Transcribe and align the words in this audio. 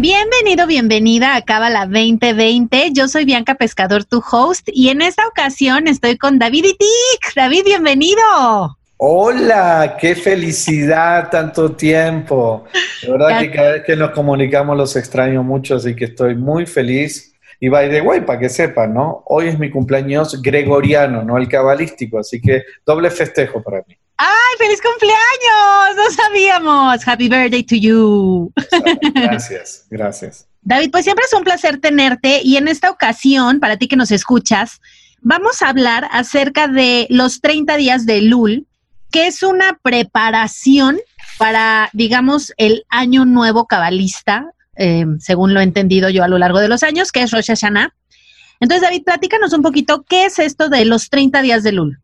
Bienvenido, 0.00 0.68
bienvenida 0.68 1.34
a 1.34 1.42
Cábala 1.42 1.80
2020. 1.86 2.92
Yo 2.92 3.08
soy 3.08 3.24
Bianca 3.24 3.56
Pescador, 3.56 4.04
tu 4.04 4.22
host, 4.30 4.68
y 4.72 4.90
en 4.90 5.02
esta 5.02 5.26
ocasión 5.26 5.88
estoy 5.88 6.16
con 6.16 6.38
David 6.38 6.66
Itik. 6.66 7.34
David, 7.34 7.64
bienvenido. 7.64 8.22
Hola, 8.96 9.96
qué 10.00 10.14
felicidad, 10.14 11.30
tanto 11.30 11.72
tiempo. 11.72 12.66
De 13.02 13.10
verdad 13.10 13.40
que 13.40 13.50
cada 13.50 13.72
vez 13.72 13.82
que 13.82 13.96
nos 13.96 14.12
comunicamos 14.12 14.76
los 14.76 14.94
extraño 14.94 15.42
mucho, 15.42 15.74
así 15.74 15.96
que 15.96 16.04
estoy 16.04 16.36
muy 16.36 16.64
feliz. 16.64 17.34
Y 17.58 17.68
by 17.68 17.90
the 17.90 18.00
way, 18.00 18.20
para 18.20 18.38
que 18.38 18.48
sepan, 18.48 18.94
¿no? 18.94 19.24
Hoy 19.26 19.48
es 19.48 19.58
mi 19.58 19.68
cumpleaños 19.68 20.40
gregoriano, 20.40 21.24
no 21.24 21.36
el 21.38 21.48
cabalístico, 21.48 22.20
así 22.20 22.40
que 22.40 22.62
doble 22.86 23.10
festejo 23.10 23.60
para 23.64 23.78
mí. 23.78 23.96
¡Ay, 24.18 24.56
feliz 24.58 24.80
cumpleaños! 24.82 25.96
No 25.96 26.10
sabíamos. 26.10 27.06
Happy 27.06 27.28
birthday 27.28 27.62
to 27.62 27.76
you. 27.76 28.52
Gracias, 29.14 29.86
gracias. 29.88 30.48
David, 30.62 30.90
pues 30.90 31.04
siempre 31.04 31.24
es 31.24 31.32
un 31.32 31.44
placer 31.44 31.80
tenerte 31.80 32.40
y 32.42 32.56
en 32.56 32.66
esta 32.66 32.90
ocasión, 32.90 33.60
para 33.60 33.76
ti 33.76 33.86
que 33.86 33.96
nos 33.96 34.10
escuchas, 34.10 34.80
vamos 35.22 35.62
a 35.62 35.68
hablar 35.68 36.08
acerca 36.10 36.66
de 36.66 37.06
los 37.10 37.40
30 37.40 37.76
días 37.76 38.06
de 38.06 38.20
Lul, 38.22 38.66
que 39.12 39.28
es 39.28 39.44
una 39.44 39.78
preparación 39.80 40.98
para, 41.38 41.88
digamos, 41.92 42.52
el 42.56 42.84
año 42.88 43.24
nuevo 43.24 43.66
cabalista, 43.66 44.50
eh, 44.76 45.06
según 45.20 45.54
lo 45.54 45.60
he 45.60 45.62
entendido 45.62 46.10
yo 46.10 46.24
a 46.24 46.28
lo 46.28 46.38
largo 46.38 46.58
de 46.58 46.68
los 46.68 46.82
años, 46.82 47.12
que 47.12 47.22
es 47.22 47.30
Rosh 47.30 47.46
Hashanah. 47.46 47.94
Entonces, 48.58 48.82
David, 48.82 49.04
platícanos 49.04 49.52
un 49.52 49.62
poquito, 49.62 50.04
¿qué 50.08 50.24
es 50.24 50.40
esto 50.40 50.68
de 50.68 50.84
los 50.84 51.08
30 51.08 51.40
días 51.40 51.62
de 51.62 51.72
Lul? 51.72 52.02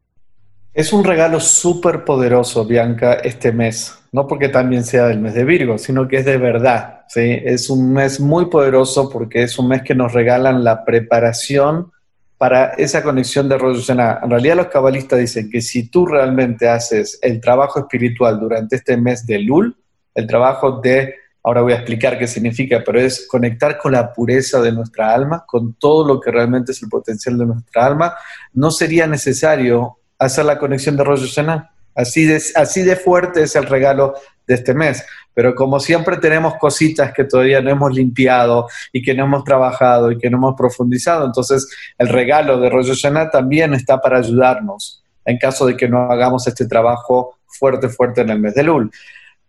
Es 0.75 0.93
un 0.93 1.05
regalo 1.05 1.39
súper 1.39 2.05
poderoso, 2.05 2.65
Bianca, 2.65 3.15
este 3.15 3.53
mes. 3.53 3.97
No 4.11 4.27
porque 4.27 4.49
también 4.49 4.83
sea 4.83 5.07
del 5.07 5.21
mes 5.21 5.35
de 5.35 5.45
Virgo, 5.45 5.79
sino 5.79 6.09
que 6.09 6.17
es 6.17 6.25
de 6.25 6.37
verdad. 6.37 7.03
¿sí? 7.09 7.41
Es 7.45 7.71
un 7.71 7.93
mes 7.93 8.19
muy 8.19 8.47
poderoso 8.47 9.09
porque 9.09 9.45
es 9.45 9.57
un 9.57 9.69
mes 9.69 9.83
que 9.83 9.95
nos 9.95 10.13
regalan 10.13 10.65
la 10.65 10.85
preparación 10.85 11.93
para 12.39 12.73
esa 12.73 13.05
conexión 13.05 13.49
de 13.49 13.57
Rosh 13.57 13.89
En 13.89 14.31
realidad 14.31 14.57
los 14.57 14.67
cabalistas 14.67 15.21
dicen 15.21 15.49
que 15.49 15.61
si 15.61 15.91
tú 15.91 16.07
realmente 16.07 16.69
haces 16.69 17.21
el 17.23 17.41
trabajo 17.41 17.79
espiritual 17.79 18.41
durante 18.41 18.75
este 18.75 18.97
mes 18.97 19.25
de 19.25 19.39
Lul, 19.39 19.77
el 20.13 20.27
trabajo 20.27 20.81
de, 20.81 21.15
ahora 21.45 21.63
voy 21.63 21.75
a 21.75 21.77
explicar 21.77 22.19
qué 22.19 22.27
significa, 22.27 22.83
pero 22.85 23.01
es 23.01 23.29
conectar 23.29 23.79
con 23.79 23.93
la 23.93 24.13
pureza 24.13 24.61
de 24.61 24.73
nuestra 24.73 25.15
alma, 25.15 25.45
con 25.47 25.75
todo 25.75 26.05
lo 26.05 26.21
que 26.21 26.33
realmente 26.33 26.73
es 26.73 26.83
el 26.83 26.89
potencial 26.89 27.39
de 27.39 27.47
nuestra 27.47 27.87
alma, 27.87 28.15
no 28.55 28.73
sería 28.73 29.07
necesario 29.07 29.99
hacer 30.27 30.45
la 30.45 30.59
conexión 30.59 30.97
de 30.97 31.05
Rosh 31.05 31.29
Hashanah. 31.29 31.71
Así 31.95 32.25
de, 32.25 32.43
así 32.57 32.83
de 32.83 32.97
fuerte 32.97 33.43
es 33.43 33.55
el 33.55 33.67
regalo 33.67 34.15
de 34.47 34.55
este 34.55 34.75
mes. 34.75 35.05
Pero 35.33 35.55
como 35.55 35.81
siempre 35.81 36.17
tenemos 36.17 36.55
cositas 36.57 37.13
que 37.13 37.25
todavía 37.25 37.61
no 37.61 37.71
hemos 37.71 37.93
limpiado 37.93 38.69
y 38.93 39.03
que 39.03 39.15
no 39.15 39.25
hemos 39.25 39.45
trabajado 39.45 40.11
y 40.11 40.19
que 40.19 40.31
no 40.31 40.37
hemos 40.39 40.55
profundizado, 40.57 41.27
entonces 41.27 41.69
el 41.99 42.09
regalo 42.09 42.61
de 42.61 42.71
Rosh 42.71 42.89
Hashanah 42.89 43.31
también 43.31 43.75
está 43.75 44.01
para 44.01 44.19
ayudarnos 44.19 45.03
en 45.25 45.39
caso 45.39 45.67
de 45.67 45.77
que 45.77 45.89
no 45.89 46.11
hagamos 46.11 46.47
este 46.47 46.67
trabajo 46.67 47.39
fuerte, 47.47 47.89
fuerte 47.89 48.21
en 48.21 48.31
el 48.31 48.41
mes 48.41 48.55
de 48.55 48.63
Lul. 48.63 48.91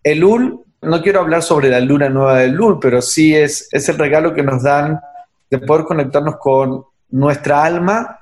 El 0.03 0.19
Lul, 0.19 0.61
no 0.81 1.01
quiero 1.01 1.19
hablar 1.19 1.41
sobre 1.41 1.69
la 1.69 1.79
luna 1.79 2.09
nueva 2.09 2.39
del 2.39 2.51
Lul, 2.51 2.79
pero 2.79 3.01
sí 3.01 3.35
es, 3.35 3.67
es 3.71 3.89
el 3.89 3.97
regalo 3.97 4.33
que 4.33 4.43
nos 4.43 4.63
dan 4.63 4.99
de 5.49 5.59
poder 5.59 5.85
conectarnos 5.85 6.37
con 6.37 6.85
nuestra 7.09 7.63
alma 7.63 8.19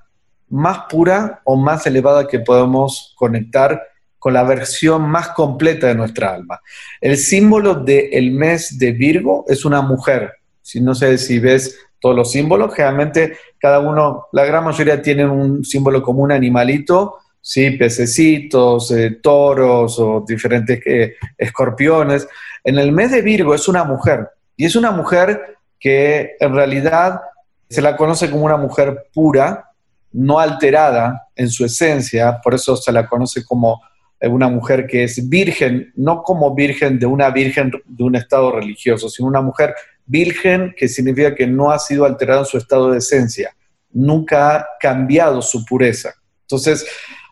más 0.54 0.86
pura 0.88 1.42
o 1.46 1.56
más 1.56 1.86
elevada 1.88 2.28
que 2.28 2.40
podemos 2.40 3.14
conectar 3.18 3.82
con 4.20 4.34
la 4.34 4.44
versión 4.44 5.02
más 5.10 5.30
completa 5.30 5.88
de 5.88 5.96
nuestra 5.96 6.32
alma. 6.32 6.62
El 7.02 7.18
símbolo 7.18 7.76
del 7.76 8.32
mes 8.32 8.78
de 8.78 8.92
Virgo 8.92 9.46
es 9.48 9.66
una 9.66 9.82
mujer. 9.82 10.32
Si 10.62 10.80
no 10.80 10.94
sé 10.94 11.18
si 11.18 11.40
ves 11.40 11.78
todos 12.00 12.16
los 12.16 12.32
símbolos, 12.32 12.74
generalmente 12.74 13.36
cada 13.58 13.80
uno, 13.80 14.28
la 14.32 14.46
gran 14.46 14.64
mayoría 14.64 15.02
tienen 15.02 15.30
un 15.30 15.66
símbolo 15.66 16.04
como 16.04 16.22
un 16.22 16.32
animalito, 16.32 17.18
¿sí? 17.42 17.72
pececitos, 17.72 18.92
eh, 18.92 19.20
toros 19.22 20.00
o 20.00 20.24
diferentes 20.26 20.80
eh, 20.86 21.16
escorpiones. 21.38 22.28
En 22.64 22.78
el 22.78 22.92
mes 22.92 23.12
de 23.12 23.24
Virgo 23.24 23.56
es 23.56 23.68
una 23.68 23.84
mujer 23.84 24.30
y 24.56 24.66
es 24.66 24.76
una 24.76 24.92
mujer 24.92 25.58
que 25.80 26.36
en 26.40 26.54
realidad 26.54 27.22
se 27.70 27.82
la 27.82 27.98
conoce 27.98 28.30
como 28.30 28.46
una 28.46 28.58
mujer 28.58 29.08
pura, 29.14 29.72
no 30.14 30.40
alterada 30.40 31.28
en 31.36 31.50
su 31.50 31.66
esencia, 31.66 32.40
por 32.42 32.54
eso 32.54 32.78
se 32.78 32.92
la 32.92 33.08
conoce 33.08 33.44
como 33.44 33.82
una 34.22 34.48
mujer 34.48 34.88
que 34.88 35.04
es 35.04 35.28
virgen, 35.28 35.92
no 35.96 36.24
como 36.24 36.56
virgen 36.56 36.98
de 36.98 37.06
una 37.06 37.30
virgen 37.30 37.72
de 37.86 38.04
un 38.04 38.16
estado 38.16 38.52
religioso, 38.52 39.10
sino 39.10 39.28
una 39.28 39.42
mujer 39.42 39.76
virgen 40.06 40.74
que 40.78 40.88
significa 40.88 41.36
que 41.36 41.48
no 41.48 41.72
ha 41.72 41.80
sido 41.80 42.06
alterada 42.06 42.40
en 42.40 42.46
su 42.46 42.58
estado 42.58 42.92
de 42.92 43.00
esencia, 43.00 43.56
nunca 43.92 44.56
ha 44.56 44.66
cambiado 44.80 45.42
su 45.42 45.66
pureza. 45.66 46.14
Entonces, 46.42 46.86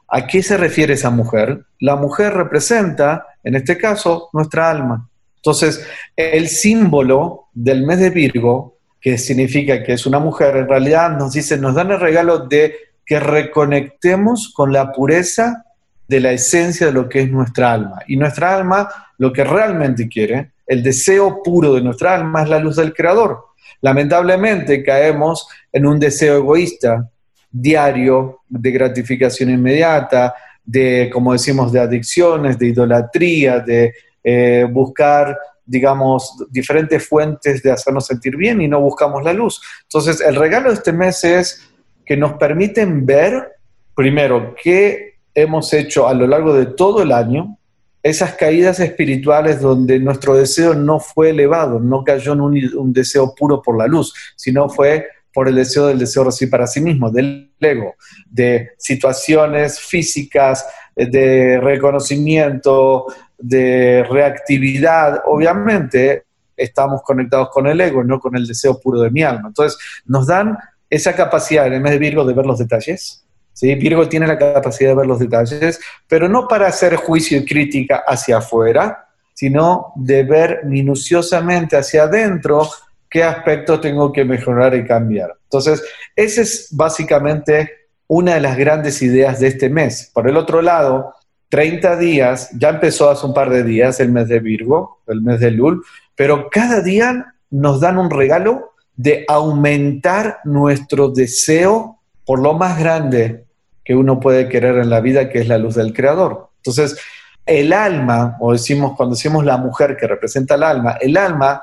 ¿a 0.07 0.27
qué 0.27 0.43
se 0.43 0.57
refiere 0.57 0.93
esa 0.93 1.09
mujer? 1.09 1.65
La 1.79 1.95
mujer 1.95 2.33
representa, 2.33 3.25
en 3.43 3.55
este 3.55 3.77
caso, 3.77 4.29
nuestra 4.33 4.69
alma. 4.69 5.09
Entonces, 5.37 5.85
el 6.15 6.49
símbolo 6.49 7.47
del 7.53 7.85
mes 7.85 7.99
de 7.99 8.09
Virgo 8.09 8.77
que 9.01 9.17
significa 9.17 9.83
que 9.83 9.93
es 9.93 10.05
una 10.05 10.19
mujer, 10.19 10.55
en 10.55 10.69
realidad 10.69 11.17
nos 11.17 11.33
dice, 11.33 11.57
nos 11.57 11.73
dan 11.73 11.91
el 11.91 11.99
regalo 11.99 12.39
de 12.39 12.75
que 13.05 13.19
reconectemos 13.19 14.53
con 14.55 14.71
la 14.71 14.91
pureza 14.91 15.65
de 16.07 16.19
la 16.19 16.31
esencia 16.31 16.87
de 16.87 16.93
lo 16.93 17.09
que 17.09 17.21
es 17.21 17.31
nuestra 17.31 17.73
alma. 17.73 17.99
Y 18.07 18.15
nuestra 18.15 18.55
alma, 18.55 18.89
lo 19.17 19.33
que 19.33 19.43
realmente 19.43 20.07
quiere, 20.07 20.51
el 20.67 20.83
deseo 20.83 21.41
puro 21.41 21.73
de 21.73 21.81
nuestra 21.81 22.15
alma 22.15 22.43
es 22.43 22.49
la 22.49 22.59
luz 22.59 22.75
del 22.75 22.93
Creador. 22.93 23.45
Lamentablemente 23.81 24.83
caemos 24.83 25.47
en 25.71 25.85
un 25.85 25.99
deseo 25.99 26.37
egoísta, 26.37 27.09
diario, 27.51 28.41
de 28.47 28.71
gratificación 28.71 29.49
inmediata, 29.49 30.33
de, 30.63 31.09
como 31.11 31.33
decimos, 31.33 31.71
de 31.71 31.79
adicciones, 31.79 32.59
de 32.59 32.67
idolatría, 32.67 33.59
de 33.59 33.93
eh, 34.23 34.67
buscar 34.69 35.37
digamos, 35.71 36.35
diferentes 36.49 37.07
fuentes 37.07 37.63
de 37.63 37.71
hacernos 37.71 38.05
sentir 38.05 38.35
bien 38.35 38.61
y 38.61 38.67
no 38.67 38.81
buscamos 38.81 39.23
la 39.23 39.31
luz. 39.31 39.61
Entonces, 39.83 40.19
el 40.19 40.35
regalo 40.35 40.67
de 40.67 40.75
este 40.75 40.91
mes 40.91 41.23
es 41.23 41.71
que 42.05 42.17
nos 42.17 42.33
permiten 42.33 43.05
ver, 43.05 43.53
primero, 43.95 44.53
qué 44.61 45.15
hemos 45.33 45.71
hecho 45.73 46.09
a 46.09 46.13
lo 46.13 46.27
largo 46.27 46.53
de 46.53 46.65
todo 46.65 47.01
el 47.03 47.13
año, 47.13 47.57
esas 48.03 48.33
caídas 48.33 48.81
espirituales 48.81 49.61
donde 49.61 49.97
nuestro 49.99 50.35
deseo 50.35 50.73
no 50.73 50.99
fue 50.99 51.29
elevado, 51.29 51.79
no 51.79 52.03
cayó 52.03 52.33
en 52.33 52.41
un, 52.41 52.93
deseo 52.93 53.33
puro 53.33 53.61
por 53.61 53.77
la 53.77 53.87
luz, 53.87 54.13
sino 54.35 54.67
fue 54.67 55.07
por 55.33 55.47
el 55.47 55.55
deseo 55.55 55.87
del 55.87 55.99
deseo 55.99 56.25
recibir 56.25 56.51
para 56.51 56.67
sí 56.67 56.81
mismo, 56.81 57.09
del 57.09 57.53
ego, 57.61 57.95
de 58.29 58.71
situaciones 58.77 59.79
físicas, 59.79 60.65
de 60.95 61.61
reconocimiento, 61.61 63.05
de 63.41 64.05
reactividad, 64.09 65.21
obviamente 65.25 66.23
estamos 66.55 67.01
conectados 67.01 67.49
con 67.49 67.67
el 67.67 67.81
ego, 67.81 68.03
no 68.03 68.19
con 68.19 68.35
el 68.35 68.47
deseo 68.47 68.79
puro 68.79 69.01
de 69.01 69.09
mi 69.09 69.23
alma. 69.23 69.49
Entonces, 69.49 69.77
nos 70.05 70.27
dan 70.27 70.57
esa 70.89 71.15
capacidad 71.15 71.67
en 71.67 71.73
el 71.73 71.81
mes 71.81 71.93
de 71.93 71.99
Virgo 71.99 72.25
de 72.25 72.33
ver 72.33 72.45
los 72.45 72.59
detalles. 72.59 73.25
¿sí? 73.53 73.73
Virgo 73.75 74.07
tiene 74.07 74.27
la 74.27 74.37
capacidad 74.37 74.91
de 74.91 74.95
ver 74.95 75.07
los 75.07 75.19
detalles, 75.19 75.79
pero 76.07 76.27
no 76.27 76.47
para 76.47 76.67
hacer 76.67 76.95
juicio 76.95 77.39
y 77.39 77.45
crítica 77.45 78.03
hacia 78.05 78.37
afuera, 78.37 79.07
sino 79.33 79.93
de 79.95 80.23
ver 80.23 80.61
minuciosamente 80.65 81.77
hacia 81.77 82.03
adentro 82.03 82.69
qué 83.09 83.23
aspecto 83.23 83.79
tengo 83.79 84.11
que 84.11 84.23
mejorar 84.23 84.75
y 84.75 84.85
cambiar. 84.85 85.35
Entonces, 85.43 85.83
esa 86.15 86.41
es 86.41 86.67
básicamente 86.71 87.71
una 88.07 88.35
de 88.35 88.41
las 88.41 88.57
grandes 88.57 89.01
ideas 89.01 89.39
de 89.39 89.47
este 89.47 89.69
mes. 89.69 90.11
Por 90.13 90.29
el 90.29 90.37
otro 90.37 90.61
lado, 90.61 91.15
30 91.51 91.97
días, 91.97 92.49
ya 92.57 92.69
empezó 92.69 93.09
hace 93.09 93.25
un 93.25 93.33
par 93.33 93.49
de 93.49 93.63
días 93.63 93.99
el 93.99 94.09
mes 94.09 94.29
de 94.29 94.39
Virgo, 94.39 95.01
el 95.05 95.21
mes 95.21 95.41
de 95.41 95.51
Lul, 95.51 95.83
pero 96.15 96.49
cada 96.49 96.79
día 96.81 97.33
nos 97.49 97.81
dan 97.81 97.97
un 97.97 98.09
regalo 98.09 98.71
de 98.95 99.25
aumentar 99.27 100.39
nuestro 100.45 101.09
deseo 101.09 101.99
por 102.25 102.41
lo 102.41 102.53
más 102.53 102.79
grande 102.79 103.43
que 103.83 103.95
uno 103.95 104.21
puede 104.21 104.47
querer 104.47 104.77
en 104.77 104.89
la 104.89 105.01
vida, 105.01 105.27
que 105.27 105.39
es 105.39 105.49
la 105.49 105.57
luz 105.57 105.75
del 105.75 105.91
Creador. 105.91 106.51
Entonces, 106.57 106.97
el 107.45 107.73
alma, 107.73 108.37
o 108.39 108.53
decimos 108.53 108.93
cuando 108.95 109.15
decimos 109.15 109.43
la 109.43 109.57
mujer 109.57 109.97
que 109.97 110.07
representa 110.07 110.55
el 110.55 110.63
alma, 110.63 110.97
el 111.01 111.17
alma 111.17 111.61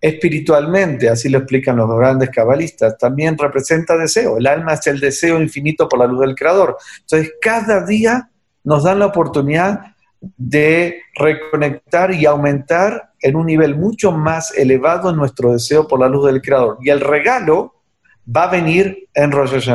espiritualmente, 0.00 1.08
así 1.08 1.28
lo 1.28 1.38
explican 1.38 1.76
los 1.76 1.88
grandes 1.96 2.30
cabalistas, 2.30 2.98
también 2.98 3.38
representa 3.38 3.96
deseo. 3.96 4.38
El 4.38 4.48
alma 4.48 4.72
es 4.72 4.84
el 4.88 4.98
deseo 4.98 5.40
infinito 5.40 5.88
por 5.88 6.00
la 6.00 6.06
luz 6.06 6.22
del 6.22 6.34
Creador. 6.34 6.76
Entonces, 7.02 7.34
cada 7.40 7.86
día 7.86 8.30
nos 8.68 8.84
dan 8.84 8.98
la 8.98 9.06
oportunidad 9.06 9.94
de 10.36 11.00
reconectar 11.14 12.12
y 12.12 12.26
aumentar 12.26 13.12
en 13.22 13.34
un 13.34 13.46
nivel 13.46 13.76
mucho 13.76 14.12
más 14.12 14.52
elevado 14.58 15.10
nuestro 15.12 15.52
deseo 15.52 15.88
por 15.88 16.00
la 16.00 16.08
luz 16.08 16.26
del 16.26 16.42
Creador. 16.42 16.76
Y 16.82 16.90
el 16.90 17.00
regalo 17.00 17.76
va 18.24 18.42
a 18.42 18.50
venir 18.50 19.08
en 19.14 19.32
Rosh. 19.32 19.70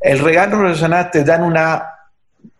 El 0.00 0.18
regalo 0.20 0.56
en 0.56 0.62
Rosh 0.62 1.10
te 1.10 1.24
dan 1.24 1.42
una 1.42 1.84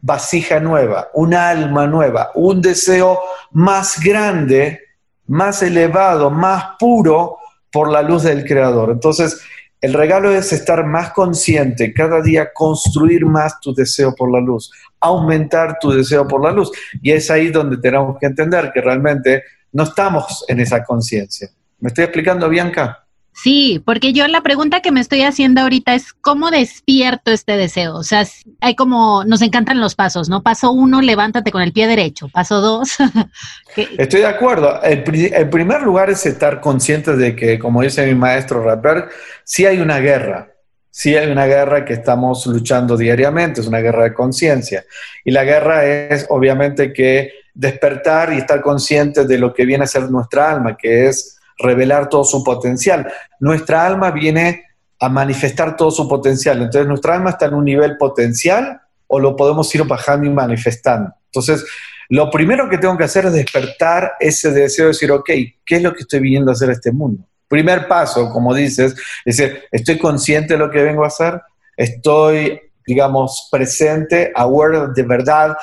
vasija 0.01 0.59
nueva, 0.59 1.09
un 1.15 1.35
alma 1.35 1.87
nueva, 1.87 2.33
un 2.35 2.61
deseo 2.61 3.21
más 3.53 4.01
grande, 4.03 4.81
más 5.29 5.63
elevado, 5.63 6.31
más 6.31 6.65
puro 6.81 7.39
por 7.71 7.89
la 7.93 8.03
luz 8.03 8.25
del 8.25 8.45
Creador. 8.45 8.91
Entonces, 8.91 9.41
el 9.81 9.95
regalo 9.95 10.31
es 10.31 10.53
estar 10.53 10.85
más 10.85 11.13
consciente, 11.13 11.95
cada 11.95 12.21
día 12.21 12.53
construir 12.53 13.25
más 13.25 13.61
tu 13.61 13.73
deseo 13.73 14.15
por 14.15 14.31
la 14.31 14.41
luz, 14.41 14.71
aumentar 15.01 15.79
tu 15.81 15.91
deseo 15.91 16.27
por 16.29 16.43
la 16.43 16.53
luz. 16.53 16.71
Y 17.03 17.11
es 17.11 17.31
ahí 17.31 17.49
donde 17.49 17.79
tenemos 17.79 18.19
que 18.19 18.27
entender 18.27 18.71
que 18.73 18.81
realmente 18.81 19.43
no 19.73 19.85
estamos 19.85 20.45
en 20.49 20.61
esa 20.61 20.85
conciencia. 20.85 21.49
¿Me 21.79 21.89
estoy 21.89 22.05
explicando, 22.05 22.49
Bianca? 22.49 23.05
Sí, 23.33 23.81
porque 23.87 24.13
yo 24.13 24.27
la 24.29 24.43
pregunta 24.43 24.81
que 24.81 24.93
me 24.93 25.01
estoy 25.01 25.23
haciendo 25.23 25.63
ahorita 25.63 25.95
es 25.95 26.13
cómo 26.13 26.51
despierto 26.51 27.31
este 27.31 27.57
deseo. 27.57 27.95
O 27.95 28.03
sea, 28.03 28.27
hay 28.61 28.75
como, 28.75 29.25
nos 29.25 29.41
encantan 29.41 29.81
los 29.81 29.95
pasos, 29.95 30.29
¿no? 30.29 30.43
Paso 30.43 30.73
uno, 30.73 31.01
levántate 31.01 31.51
con 31.51 31.63
el 31.63 31.73
pie 31.73 31.87
derecho. 31.87 32.29
Paso 32.29 32.61
dos. 32.61 32.97
Estoy 33.99 34.21
de 34.21 34.27
acuerdo. 34.27 34.83
El, 34.83 35.03
primer 35.05 35.83
lugar 35.83 36.11
es 36.11 36.27
estar 36.27 36.61
consciente 36.61 37.17
de 37.17 37.35
que, 37.35 37.59
como 37.59 37.81
dice 37.83 38.07
mi 38.07 38.15
maestro 38.15 38.63
Rapper, 38.63 39.09
sí 39.45 39.65
hay 39.65 39.81
una 39.81 40.01
guerra. 40.01 40.50
Sí 40.91 41.17
hay 41.17 41.31
una 41.31 41.47
guerra 41.47 41.85
que 41.85 41.93
estamos 41.93 42.47
luchando 42.47 42.97
diariamente, 42.97 43.61
es 43.61 43.67
una 43.67 43.79
guerra 43.79 44.05
de 44.05 44.15
conciencia. 44.15 44.85
Y 45.25 45.31
la 45.31 45.45
guerra 45.45 45.85
es 45.87 46.27
obviamente 46.29 46.93
que 46.93 47.33
despertar 47.55 48.33
y 48.33 48.39
estar 48.39 48.61
consciente 48.61 49.27
de 49.27 49.39
lo 49.39 49.55
que 49.55 49.65
viene 49.65 49.85
a 49.85 49.87
ser 49.87 50.11
nuestra 50.11 50.51
alma, 50.51 50.77
que 50.77 51.07
es 51.07 51.39
revelar 51.59 52.09
todo 52.09 52.25
su 52.25 52.43
potencial. 52.43 53.11
Nuestra 53.39 53.87
alma 53.87 54.11
viene 54.11 54.65
a 54.99 55.09
manifestar 55.09 55.77
todo 55.77 55.91
su 55.91 56.09
potencial. 56.09 56.61
Entonces, 56.63 56.87
nuestra 56.87 57.15
alma 57.15 57.31
está 57.31 57.47
en 57.47 57.55
un 57.55 57.65
nivel 57.65 57.97
potencial 57.97 58.81
o 59.07 59.19
lo 59.19 59.37
podemos 59.37 59.75
ir 59.75 59.85
bajando 59.85 60.27
y 60.27 60.31
manifestando. 60.31 61.13
Entonces, 61.27 61.65
lo 62.09 62.31
primero 62.31 62.69
que 62.69 62.79
tengo 62.79 62.99
que 62.99 63.05
hacer 63.05 63.27
es 63.27 63.33
despertar 63.33 64.13
ese 64.19 64.51
deseo 64.51 64.87
de 64.87 64.93
decir, 64.93 65.11
ok, 65.13 65.31
¿qué 65.65 65.77
es 65.77 65.83
lo 65.83 65.95
que 65.95 66.01
estoy 66.01 66.21
viniendo 66.21 66.51
a 66.51 66.55
hacer 66.55 66.71
este 66.71 66.93
mundo? 66.93 67.25
Primer 67.51 67.89
paso, 67.89 68.31
como 68.31 68.55
dices, 68.55 68.95
es 69.25 69.37
decir, 69.37 69.65
estoy 69.73 69.99
consciente 69.99 70.55
de 70.55 70.61
lo 70.61 70.71
que 70.71 70.85
vengo 70.85 71.03
a 71.03 71.09
hacer, 71.09 71.43
estoy, 71.77 72.61
digamos, 72.87 73.49
presente, 73.51 74.31
aware 74.37 74.93
de 74.95 75.03
verdad 75.03 75.57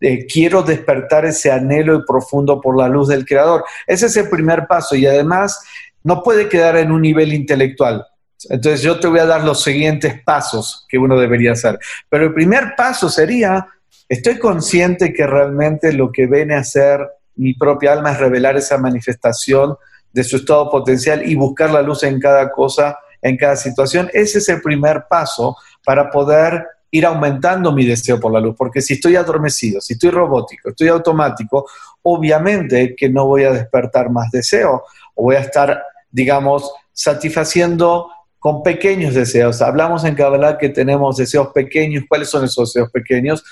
eh, 0.00 0.24
quiero 0.26 0.62
despertar 0.62 1.24
ese 1.24 1.50
anhelo 1.50 1.96
y 1.96 2.04
profundo 2.04 2.60
por 2.60 2.78
la 2.78 2.88
luz 2.88 3.08
del 3.08 3.26
Creador. 3.26 3.64
Ese 3.88 4.06
es 4.06 4.16
el 4.16 4.28
primer 4.28 4.68
paso 4.68 4.94
y 4.94 5.04
además 5.04 5.60
no 6.04 6.22
puede 6.22 6.48
quedar 6.48 6.76
en 6.76 6.92
un 6.92 7.02
nivel 7.02 7.32
intelectual. 7.32 8.06
Entonces 8.48 8.82
yo 8.82 9.00
te 9.00 9.08
voy 9.08 9.18
a 9.18 9.26
dar 9.26 9.42
los 9.42 9.64
siguientes 9.64 10.20
pasos 10.22 10.86
que 10.88 10.98
uno 10.98 11.18
debería 11.18 11.52
hacer. 11.52 11.78
Pero 12.08 12.26
el 12.26 12.34
primer 12.34 12.74
paso 12.76 13.08
sería, 13.08 13.66
estoy 14.08 14.38
consciente 14.38 15.12
que 15.12 15.26
realmente 15.26 15.92
lo 15.92 16.12
que 16.12 16.26
viene 16.26 16.54
a 16.54 16.64
ser 16.64 17.00
mi 17.34 17.54
propia 17.54 17.92
alma 17.92 18.12
es 18.12 18.18
revelar 18.18 18.56
esa 18.56 18.78
manifestación 18.78 19.76
de 20.12 20.24
su 20.24 20.36
estado 20.36 20.70
potencial 20.70 21.28
y 21.28 21.34
buscar 21.34 21.70
la 21.70 21.82
luz 21.82 22.02
en 22.02 22.20
cada 22.20 22.50
cosa, 22.50 22.98
en 23.20 23.36
cada 23.36 23.56
situación. 23.56 24.10
Ese 24.12 24.38
es 24.38 24.48
el 24.48 24.60
primer 24.60 25.04
paso 25.08 25.56
para 25.84 26.10
poder 26.10 26.66
ir 26.90 27.06
aumentando 27.06 27.72
mi 27.72 27.86
deseo 27.86 28.20
por 28.20 28.32
la 28.32 28.40
luz, 28.40 28.54
porque 28.56 28.82
si 28.82 28.94
estoy 28.94 29.16
adormecido, 29.16 29.80
si 29.80 29.94
estoy 29.94 30.10
robótico, 30.10 30.68
estoy 30.68 30.88
automático, 30.88 31.66
obviamente 32.02 32.94
que 32.94 33.08
no 33.08 33.26
voy 33.26 33.44
a 33.44 33.52
despertar 33.52 34.10
más 34.10 34.30
deseo 34.30 34.84
o 35.14 35.22
voy 35.24 35.36
a 35.36 35.40
estar, 35.40 35.82
digamos, 36.10 36.70
satisfaciendo 36.92 38.08
con 38.38 38.62
pequeños 38.62 39.14
deseos. 39.14 39.62
Hablamos 39.62 40.04
en 40.04 40.14
Kabbalah 40.14 40.58
que 40.58 40.68
tenemos 40.68 41.16
deseos 41.16 41.48
pequeños. 41.54 42.04
¿Cuáles 42.08 42.28
son 42.28 42.44
esos 42.44 42.74
deseos 42.74 42.90
pequeños? 42.90 43.42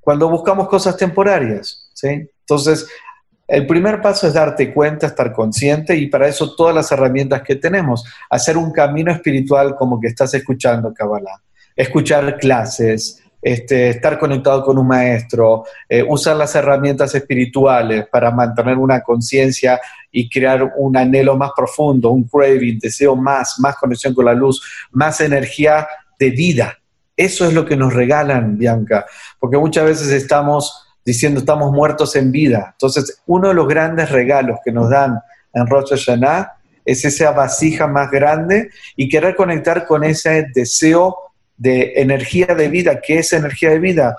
Cuando 0.00 0.28
buscamos 0.28 0.68
cosas 0.68 0.96
temporarias, 0.96 1.90
¿sí? 1.94 2.28
Entonces, 2.40 2.86
el 3.46 3.66
primer 3.66 4.00
paso 4.00 4.26
es 4.26 4.34
darte 4.34 4.72
cuenta, 4.72 5.06
estar 5.06 5.32
consciente 5.32 5.96
y 5.96 6.06
para 6.06 6.28
eso 6.28 6.54
todas 6.54 6.74
las 6.74 6.90
herramientas 6.92 7.42
que 7.42 7.56
tenemos, 7.56 8.04
hacer 8.30 8.56
un 8.56 8.72
camino 8.72 9.12
espiritual 9.12 9.74
como 9.76 10.00
que 10.00 10.08
estás 10.08 10.32
escuchando 10.34 10.92
Kabbalah 10.94 11.40
escuchar 11.76 12.38
clases, 12.38 13.22
este, 13.40 13.90
estar 13.90 14.18
conectado 14.18 14.64
con 14.64 14.78
un 14.78 14.86
maestro, 14.86 15.64
eh, 15.88 16.02
usar 16.02 16.36
las 16.36 16.54
herramientas 16.54 17.14
espirituales 17.14 18.06
para 18.10 18.30
mantener 18.30 18.78
una 18.78 19.02
conciencia 19.02 19.80
y 20.10 20.28
crear 20.28 20.72
un 20.76 20.96
anhelo 20.96 21.36
más 21.36 21.50
profundo, 21.54 22.10
un 22.10 22.24
craving, 22.24 22.78
deseo 22.78 23.16
más, 23.16 23.56
más 23.58 23.76
conexión 23.76 24.14
con 24.14 24.24
la 24.24 24.34
luz, 24.34 24.62
más 24.92 25.20
energía 25.20 25.86
de 26.18 26.30
vida. 26.30 26.78
Eso 27.16 27.46
es 27.46 27.52
lo 27.52 27.64
que 27.64 27.76
nos 27.76 27.92
regalan, 27.92 28.56
Bianca, 28.56 29.04
porque 29.38 29.58
muchas 29.58 29.84
veces 29.84 30.10
estamos 30.10 30.83
diciendo 31.04 31.40
estamos 31.40 31.72
muertos 31.72 32.16
en 32.16 32.32
vida. 32.32 32.70
Entonces, 32.72 33.20
uno 33.26 33.48
de 33.48 33.54
los 33.54 33.68
grandes 33.68 34.10
regalos 34.10 34.58
que 34.64 34.72
nos 34.72 34.90
dan 34.90 35.18
en 35.52 35.66
Rosh 35.66 35.90
Hashanah 35.90 36.52
es 36.84 37.04
esa 37.04 37.32
vasija 37.32 37.86
más 37.86 38.10
grande 38.10 38.70
y 38.96 39.08
querer 39.08 39.36
conectar 39.36 39.86
con 39.86 40.04
ese 40.04 40.46
deseo 40.54 41.16
de 41.56 41.94
energía 41.96 42.46
de 42.46 42.68
vida. 42.68 43.00
¿Qué 43.00 43.18
es 43.18 43.32
energía 43.32 43.70
de 43.70 43.78
vida? 43.78 44.16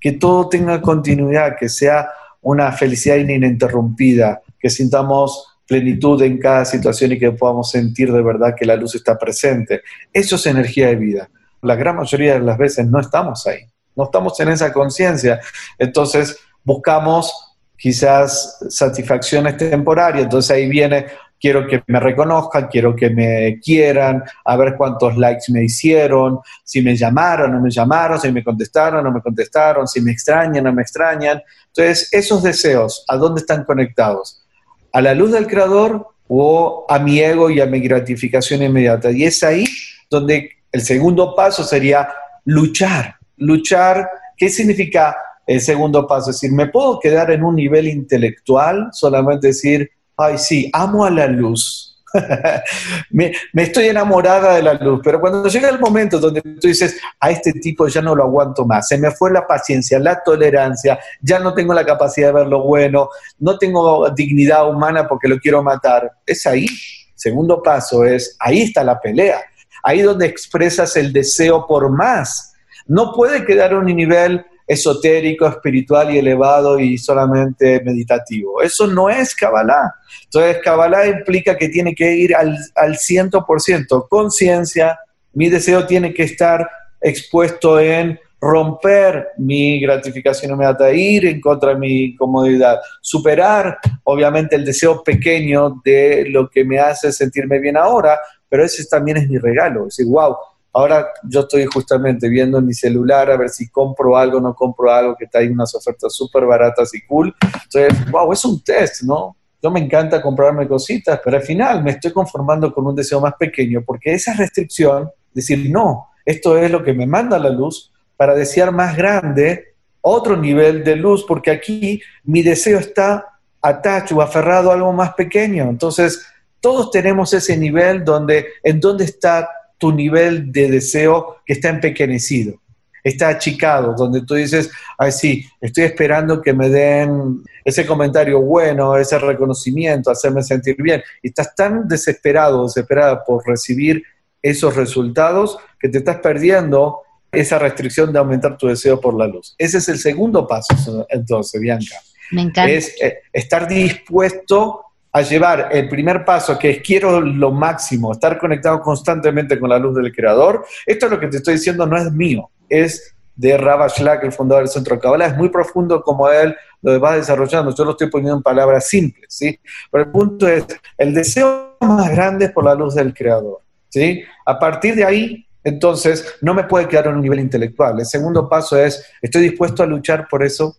Que 0.00 0.12
todo 0.12 0.48
tenga 0.48 0.80
continuidad, 0.80 1.56
que 1.58 1.68
sea 1.68 2.08
una 2.40 2.72
felicidad 2.72 3.16
ininterrumpida, 3.16 4.40
que 4.58 4.70
sintamos 4.70 5.58
plenitud 5.66 6.22
en 6.22 6.38
cada 6.38 6.64
situación 6.64 7.12
y 7.12 7.18
que 7.18 7.30
podamos 7.32 7.70
sentir 7.70 8.10
de 8.10 8.22
verdad 8.22 8.54
que 8.56 8.64
la 8.64 8.76
luz 8.76 8.94
está 8.94 9.18
presente. 9.18 9.82
Eso 10.12 10.36
es 10.36 10.46
energía 10.46 10.88
de 10.88 10.96
vida. 10.96 11.30
La 11.60 11.74
gran 11.74 11.96
mayoría 11.96 12.34
de 12.34 12.40
las 12.40 12.56
veces 12.56 12.86
no 12.86 13.00
estamos 13.00 13.46
ahí, 13.46 13.60
no 13.98 14.04
estamos 14.04 14.38
en 14.40 14.48
esa 14.48 14.72
conciencia. 14.72 15.40
Entonces 15.76 16.38
buscamos 16.64 17.56
quizás 17.76 18.58
satisfacciones 18.70 19.56
temporarias, 19.56 20.24
entonces 20.24 20.50
ahí 20.50 20.68
viene 20.68 21.06
quiero 21.40 21.66
que 21.66 21.82
me 21.86 22.00
reconozcan, 22.00 22.68
quiero 22.68 22.94
que 22.96 23.10
me 23.10 23.60
quieran, 23.60 24.24
a 24.44 24.56
ver 24.56 24.74
cuántos 24.76 25.16
likes 25.16 25.52
me 25.52 25.64
hicieron, 25.64 26.40
si 26.64 26.82
me 26.82 26.96
llamaron 26.96 27.50
o 27.50 27.54
no 27.54 27.60
me 27.60 27.70
llamaron, 27.70 28.20
si 28.20 28.32
me 28.32 28.42
contestaron 28.42 29.00
o 29.00 29.02
no 29.02 29.12
me 29.12 29.20
contestaron, 29.20 29.86
si 29.86 30.00
me 30.00 30.12
extrañan 30.12 30.66
o 30.66 30.70
no 30.70 30.74
me 30.74 30.82
extrañan. 30.82 31.40
Entonces, 31.68 32.08
esos 32.12 32.42
deseos, 32.42 33.04
¿a 33.08 33.16
dónde 33.16 33.40
están 33.40 33.64
conectados? 33.64 34.44
¿A 34.92 35.00
la 35.00 35.14
luz 35.14 35.32
del 35.32 35.46
Creador 35.46 36.08
o 36.26 36.86
a 36.88 36.98
mi 36.98 37.20
ego 37.20 37.50
y 37.50 37.60
a 37.60 37.66
mi 37.66 37.80
gratificación 37.80 38.62
inmediata? 38.62 39.10
Y 39.10 39.24
es 39.24 39.42
ahí 39.44 39.64
donde 40.10 40.50
el 40.72 40.80
segundo 40.80 41.34
paso 41.36 41.62
sería 41.62 42.08
luchar. 42.44 43.17
Luchar, 43.38 44.08
¿qué 44.36 44.48
significa 44.48 45.16
el 45.46 45.60
segundo 45.60 46.06
paso? 46.06 46.30
Es 46.30 46.40
decir, 46.40 46.52
me 46.54 46.68
puedo 46.68 46.98
quedar 47.00 47.30
en 47.30 47.42
un 47.42 47.56
nivel 47.56 47.88
intelectual, 47.88 48.88
solamente 48.92 49.48
decir, 49.48 49.90
ay, 50.16 50.38
sí, 50.38 50.70
amo 50.72 51.04
a 51.04 51.10
la 51.10 51.26
luz. 51.26 51.88
me, 53.10 53.32
estoy 53.54 53.86
enamorada 53.86 54.54
de 54.54 54.62
la 54.62 54.74
luz, 54.74 55.00
pero 55.04 55.20
cuando 55.20 55.46
llega 55.46 55.68
el 55.68 55.78
momento 55.78 56.18
donde 56.18 56.40
tú 56.40 56.68
dices, 56.68 56.98
a 57.20 57.30
este 57.30 57.52
tipo 57.52 57.86
ya 57.86 58.00
no 58.00 58.14
lo 58.14 58.24
aguanto 58.24 58.64
más, 58.64 58.88
se 58.88 58.98
me 58.98 59.10
fue 59.10 59.30
la 59.30 59.46
paciencia, 59.46 59.98
la 59.98 60.22
tolerancia, 60.22 60.98
ya 61.20 61.38
no 61.38 61.54
tengo 61.54 61.74
la 61.74 61.84
capacidad 61.84 62.28
de 62.28 62.34
ver 62.34 62.46
lo 62.46 62.62
bueno, 62.62 63.10
no 63.38 63.58
tengo 63.58 64.08
dignidad 64.10 64.68
humana 64.68 65.06
porque 65.06 65.28
lo 65.28 65.38
quiero 65.38 65.62
matar, 65.62 66.10
es 66.26 66.46
ahí. 66.46 66.66
Segundo 67.14 67.62
paso 67.62 68.04
es, 68.04 68.36
ahí 68.38 68.62
está 68.62 68.84
la 68.84 69.00
pelea, 69.00 69.42
ahí 69.82 70.02
donde 70.02 70.26
expresas 70.26 70.96
el 70.96 71.12
deseo 71.12 71.66
por 71.66 71.90
más. 71.90 72.47
No 72.88 73.12
puede 73.12 73.44
quedar 73.44 73.72
a 73.72 73.78
un 73.78 73.86
nivel 73.86 74.44
esotérico, 74.66 75.46
espiritual 75.46 76.14
y 76.14 76.18
elevado 76.18 76.78
y 76.78 76.98
solamente 76.98 77.80
meditativo. 77.82 78.60
Eso 78.60 78.86
no 78.86 79.08
es 79.08 79.34
Kabbalah. 79.34 79.94
Entonces, 80.24 80.58
Kabbalah 80.62 81.06
implica 81.06 81.56
que 81.56 81.68
tiene 81.68 81.94
que 81.94 82.14
ir 82.14 82.36
al, 82.36 82.56
al 82.74 82.96
100%, 82.96 84.08
conciencia, 84.08 84.98
mi 85.32 85.48
deseo 85.48 85.86
tiene 85.86 86.12
que 86.12 86.24
estar 86.24 86.68
expuesto 87.00 87.80
en 87.80 88.18
romper 88.40 89.28
mi 89.38 89.80
gratificación 89.80 90.52
inmediata, 90.52 90.92
ir 90.92 91.26
en 91.26 91.40
contra 91.40 91.70
de 91.70 91.76
mi 91.76 92.14
comodidad, 92.14 92.78
superar 93.00 93.78
obviamente 94.04 94.54
el 94.54 94.64
deseo 94.64 95.02
pequeño 95.02 95.80
de 95.84 96.26
lo 96.28 96.48
que 96.48 96.64
me 96.64 96.78
hace 96.78 97.10
sentirme 97.10 97.58
bien 97.58 97.76
ahora, 97.76 98.18
pero 98.48 98.64
ese 98.64 98.84
también 98.86 99.16
es 99.16 99.28
mi 99.28 99.38
regalo, 99.38 99.88
es 99.88 99.96
decir, 99.96 100.06
wow, 100.12 100.36
Ahora 100.72 101.08
yo 101.24 101.40
estoy 101.40 101.64
justamente 101.66 102.28
viendo 102.28 102.58
en 102.58 102.66
mi 102.66 102.74
celular 102.74 103.30
a 103.30 103.36
ver 103.36 103.48
si 103.48 103.68
compro 103.70 104.16
algo 104.16 104.40
no 104.40 104.54
compro 104.54 104.92
algo, 104.92 105.16
que 105.16 105.26
ahí 105.36 105.48
unas 105.48 105.74
ofertas 105.74 106.14
súper 106.14 106.44
baratas 106.46 106.94
y 106.94 107.04
cool. 107.06 107.34
Entonces, 107.42 108.10
wow, 108.10 108.32
es 108.32 108.44
un 108.44 108.62
test, 108.62 109.02
¿no? 109.02 109.38
yo 109.62 109.70
me 109.70 109.80
encanta 109.80 110.22
comprarme 110.22 110.68
cositas, 110.68 111.20
pero 111.24 111.36
al 111.36 111.42
final 111.42 111.82
me 111.82 111.92
estoy 111.92 112.12
conformando 112.12 112.72
con 112.72 112.86
un 112.86 112.94
deseo 112.94 113.20
más 113.20 113.34
pequeño, 113.34 113.82
porque 113.84 114.14
esa 114.14 114.32
restricción, 114.34 115.10
decir, 115.32 115.70
no, 115.70 116.08
esto 116.24 116.56
es 116.56 116.70
lo 116.70 116.84
que 116.84 116.92
me 116.92 117.06
manda 117.06 117.38
la 117.38 117.50
luz, 117.50 117.92
para 118.16 118.34
desear 118.34 118.72
más 118.72 118.96
grande, 118.96 119.74
otro 120.00 120.36
nivel 120.36 120.84
de 120.84 120.96
luz, 120.96 121.24
porque 121.26 121.50
aquí 121.50 122.00
mi 122.24 122.42
deseo 122.42 122.78
está 122.78 123.40
atacho 123.60 124.22
aferrado 124.22 124.70
a 124.70 124.74
algo 124.74 124.92
más 124.92 125.14
pequeño. 125.14 125.64
Entonces, 125.64 126.24
todos 126.60 126.90
tenemos 126.90 127.32
ese 127.32 127.56
nivel 127.56 128.04
donde, 128.04 128.46
en 128.62 128.80
donde 128.80 129.04
está 129.04 129.48
tu 129.78 129.92
nivel 129.92 130.52
de 130.52 130.70
deseo 130.70 131.38
que 131.46 131.54
está 131.54 131.68
empequeñecido, 131.70 132.60
está 133.02 133.28
achicado, 133.28 133.94
donde 133.94 134.22
tú 134.22 134.34
dices, 134.34 134.70
ay 134.98 135.12
sí, 135.12 135.46
estoy 135.60 135.84
esperando 135.84 136.42
que 136.42 136.52
me 136.52 136.68
den 136.68 137.42
ese 137.64 137.86
comentario 137.86 138.40
bueno, 138.40 138.96
ese 138.96 139.18
reconocimiento, 139.18 140.10
hacerme 140.10 140.42
sentir 140.42 140.76
bien, 140.78 141.02
y 141.22 141.28
estás 141.28 141.54
tan 141.54 141.86
desesperado, 141.86 142.64
desesperada 142.64 143.24
por 143.24 143.46
recibir 143.46 144.02
esos 144.42 144.76
resultados 144.76 145.58
que 145.78 145.88
te 145.88 145.98
estás 145.98 146.18
perdiendo 146.18 147.00
esa 147.30 147.58
restricción 147.58 148.12
de 148.12 148.18
aumentar 148.18 148.56
tu 148.56 148.68
deseo 148.68 149.00
por 149.00 149.16
la 149.16 149.26
luz. 149.26 149.54
Ese 149.58 149.78
es 149.78 149.88
el 149.88 149.98
segundo 149.98 150.46
paso, 150.46 151.06
entonces, 151.10 151.60
Bianca. 151.60 151.96
Me 152.30 152.42
encanta. 152.42 152.70
Es 152.70 152.94
eh, 153.02 153.18
estar 153.32 153.68
dispuesto 153.68 154.84
a 155.12 155.22
llevar 155.22 155.68
el 155.72 155.88
primer 155.88 156.24
paso, 156.24 156.58
que 156.58 156.70
es 156.70 156.82
quiero 156.82 157.20
lo 157.20 157.50
máximo, 157.50 158.12
estar 158.12 158.38
conectado 158.38 158.80
constantemente 158.80 159.58
con 159.58 159.70
la 159.70 159.78
luz 159.78 159.96
del 159.96 160.14
Creador. 160.14 160.64
Esto 160.86 161.06
es 161.06 161.12
lo 161.12 161.20
que 161.20 161.28
te 161.28 161.38
estoy 161.38 161.54
diciendo, 161.54 161.86
no 161.86 161.96
es 161.96 162.12
mío, 162.12 162.50
es 162.68 163.14
de 163.34 163.56
Rabba 163.56 163.88
Shlak, 163.88 164.24
el 164.24 164.32
fundador 164.32 164.64
del 164.64 164.72
Centro 164.72 164.96
de 164.96 165.00
Kabbalah. 165.00 165.26
Es 165.26 165.36
muy 165.36 165.48
profundo 165.48 166.02
como 166.02 166.28
él 166.28 166.56
lo 166.82 167.00
va 167.00 167.16
desarrollando. 167.16 167.74
Yo 167.74 167.84
lo 167.84 167.92
estoy 167.92 168.10
poniendo 168.10 168.36
en 168.36 168.42
palabras 168.42 168.88
simples, 168.88 169.26
¿sí? 169.28 169.58
Pero 169.90 170.04
el 170.04 170.10
punto 170.10 170.48
es, 170.48 170.66
el 170.98 171.14
deseo 171.14 171.76
más 171.80 172.10
grande 172.10 172.46
es 172.46 172.52
por 172.52 172.64
la 172.64 172.74
luz 172.74 172.96
del 172.96 173.14
Creador, 173.14 173.60
¿sí? 173.88 174.22
A 174.44 174.58
partir 174.58 174.96
de 174.96 175.04
ahí, 175.04 175.46
entonces, 175.62 176.36
no 176.40 176.54
me 176.54 176.64
puede 176.64 176.88
quedar 176.88 177.08
en 177.08 177.14
un 177.14 177.20
nivel 177.20 177.40
intelectual. 177.40 177.98
El 177.98 178.06
segundo 178.06 178.48
paso 178.48 178.76
es, 178.76 179.04
¿estoy 179.20 179.42
dispuesto 179.42 179.82
a 179.82 179.86
luchar 179.86 180.26
por 180.28 180.42
eso? 180.42 180.76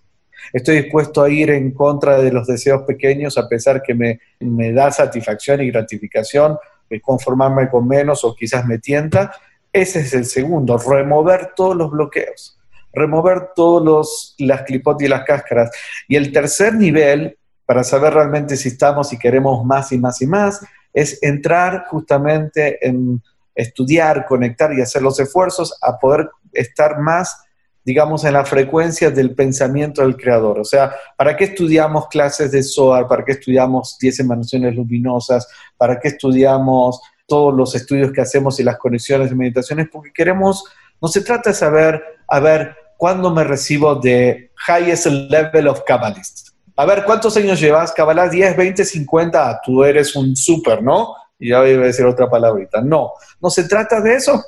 ¿Estoy 0.54 0.84
dispuesto 0.84 1.24
a 1.24 1.30
ir 1.30 1.52
en 1.52 1.72
contra 1.72 2.18
de 2.18 2.32
los 2.32 2.48
deseos 2.48 2.84
pequeños 2.84 3.38
a 3.38 3.48
pesar 3.48 3.82
que 3.82 3.94
me, 3.94 4.20
me 4.40 4.72
da 4.72 4.92
satisfacción 4.92 5.62
y 5.62 5.72
gratificación, 5.72 6.58
conformarme 7.02 7.70
con 7.70 7.88
menos 7.88 8.24
o 8.24 8.36
quizás 8.36 8.66
me 8.66 8.80
tienta? 8.80 9.32
Ese 9.72 10.00
es 10.00 10.14
el 10.14 10.26
segundo, 10.26 10.78
remover 10.78 11.52
todos 11.56 11.76
los 11.76 11.92
bloqueos, 11.92 12.58
remover 12.92 13.50
todas 13.56 14.36
las 14.40 14.64
clipotes 14.64 15.06
y 15.06 15.10
las 15.10 15.24
cáscaras. 15.24 15.70
Y 16.08 16.16
el 16.16 16.32
tercer 16.32 16.74
nivel, 16.74 17.38
para 17.66 17.84
saber 17.84 18.14
realmente 18.14 18.58
si 18.58 18.70
estamos 18.70 19.14
y 19.14 19.20
queremos 19.20 19.64
más 19.64 19.92
y 19.92 20.00
más 20.00 20.22
y 20.22 20.28
más, 20.28 20.66
es 20.94 21.22
entrar 21.22 21.86
justamente 21.88 22.86
en 22.86 23.22
estudiar, 23.54 24.26
conectar 24.26 24.74
y 24.74 24.82
hacer 24.82 25.02
los 25.02 25.20
esfuerzos 25.20 25.78
a 25.82 26.00
poder 26.00 26.30
estar 26.54 27.00
más, 27.00 27.44
digamos, 27.84 28.24
en 28.26 28.34
la 28.34 28.46
frecuencia 28.46 29.10
del 29.10 29.34
pensamiento 29.34 30.02
del 30.02 30.16
creador. 30.16 30.60
O 30.60 30.64
sea, 30.64 30.94
¿para 31.18 31.36
qué 31.36 31.46
estudiamos 31.46 32.08
clases 32.08 32.52
de 32.52 32.62
SOAR? 32.62 33.08
¿Para 33.08 33.24
qué 33.26 33.34
estudiamos 33.34 33.98
10 34.00 34.20
emanaciones 34.20 34.76
luminosas? 34.76 35.48
¿Para 35.78 36.00
qué 36.00 36.10
estudiamos 36.10 37.02
todos 37.28 37.54
los 37.54 37.76
estudios 37.76 38.12
que 38.12 38.22
hacemos 38.22 38.60
y 38.60 38.64
las 38.64 38.78
conexiones 38.78 39.30
de 39.30 39.36
meditaciones? 39.36 39.88
Porque 39.92 40.12
queremos, 40.14 40.66
no 41.02 41.08
se 41.08 41.22
trata 41.22 41.52
de 41.52 41.56
saber, 41.56 42.04
a 42.28 42.40
ver, 42.40 42.76
¿cuándo 42.98 43.32
me 43.32 43.44
recibo 43.44 43.96
de 43.96 44.52
highest 44.68 45.08
level 45.08 45.68
of 45.68 45.82
Kabbalist? 45.86 46.50
A 46.76 46.86
ver, 46.86 47.04
¿cuántos 47.04 47.36
años 47.36 47.60
llevas? 47.60 47.92
Kabbalah 47.92 48.30
10, 48.30 48.56
20, 48.56 48.86
50, 48.86 49.62
tú 49.66 49.84
eres 49.84 50.16
un 50.16 50.36
súper, 50.36 50.82
¿no? 50.82 51.14
Y 51.38 51.50
ya 51.50 51.68
iba 51.68 51.84
a 51.84 51.88
decir 51.88 52.06
otra 52.06 52.30
palabrita. 52.30 52.82
No, 52.82 53.12
no 53.42 53.50
se 53.50 53.66
trata 53.66 54.00
de 54.00 54.16
eso. 54.16 54.42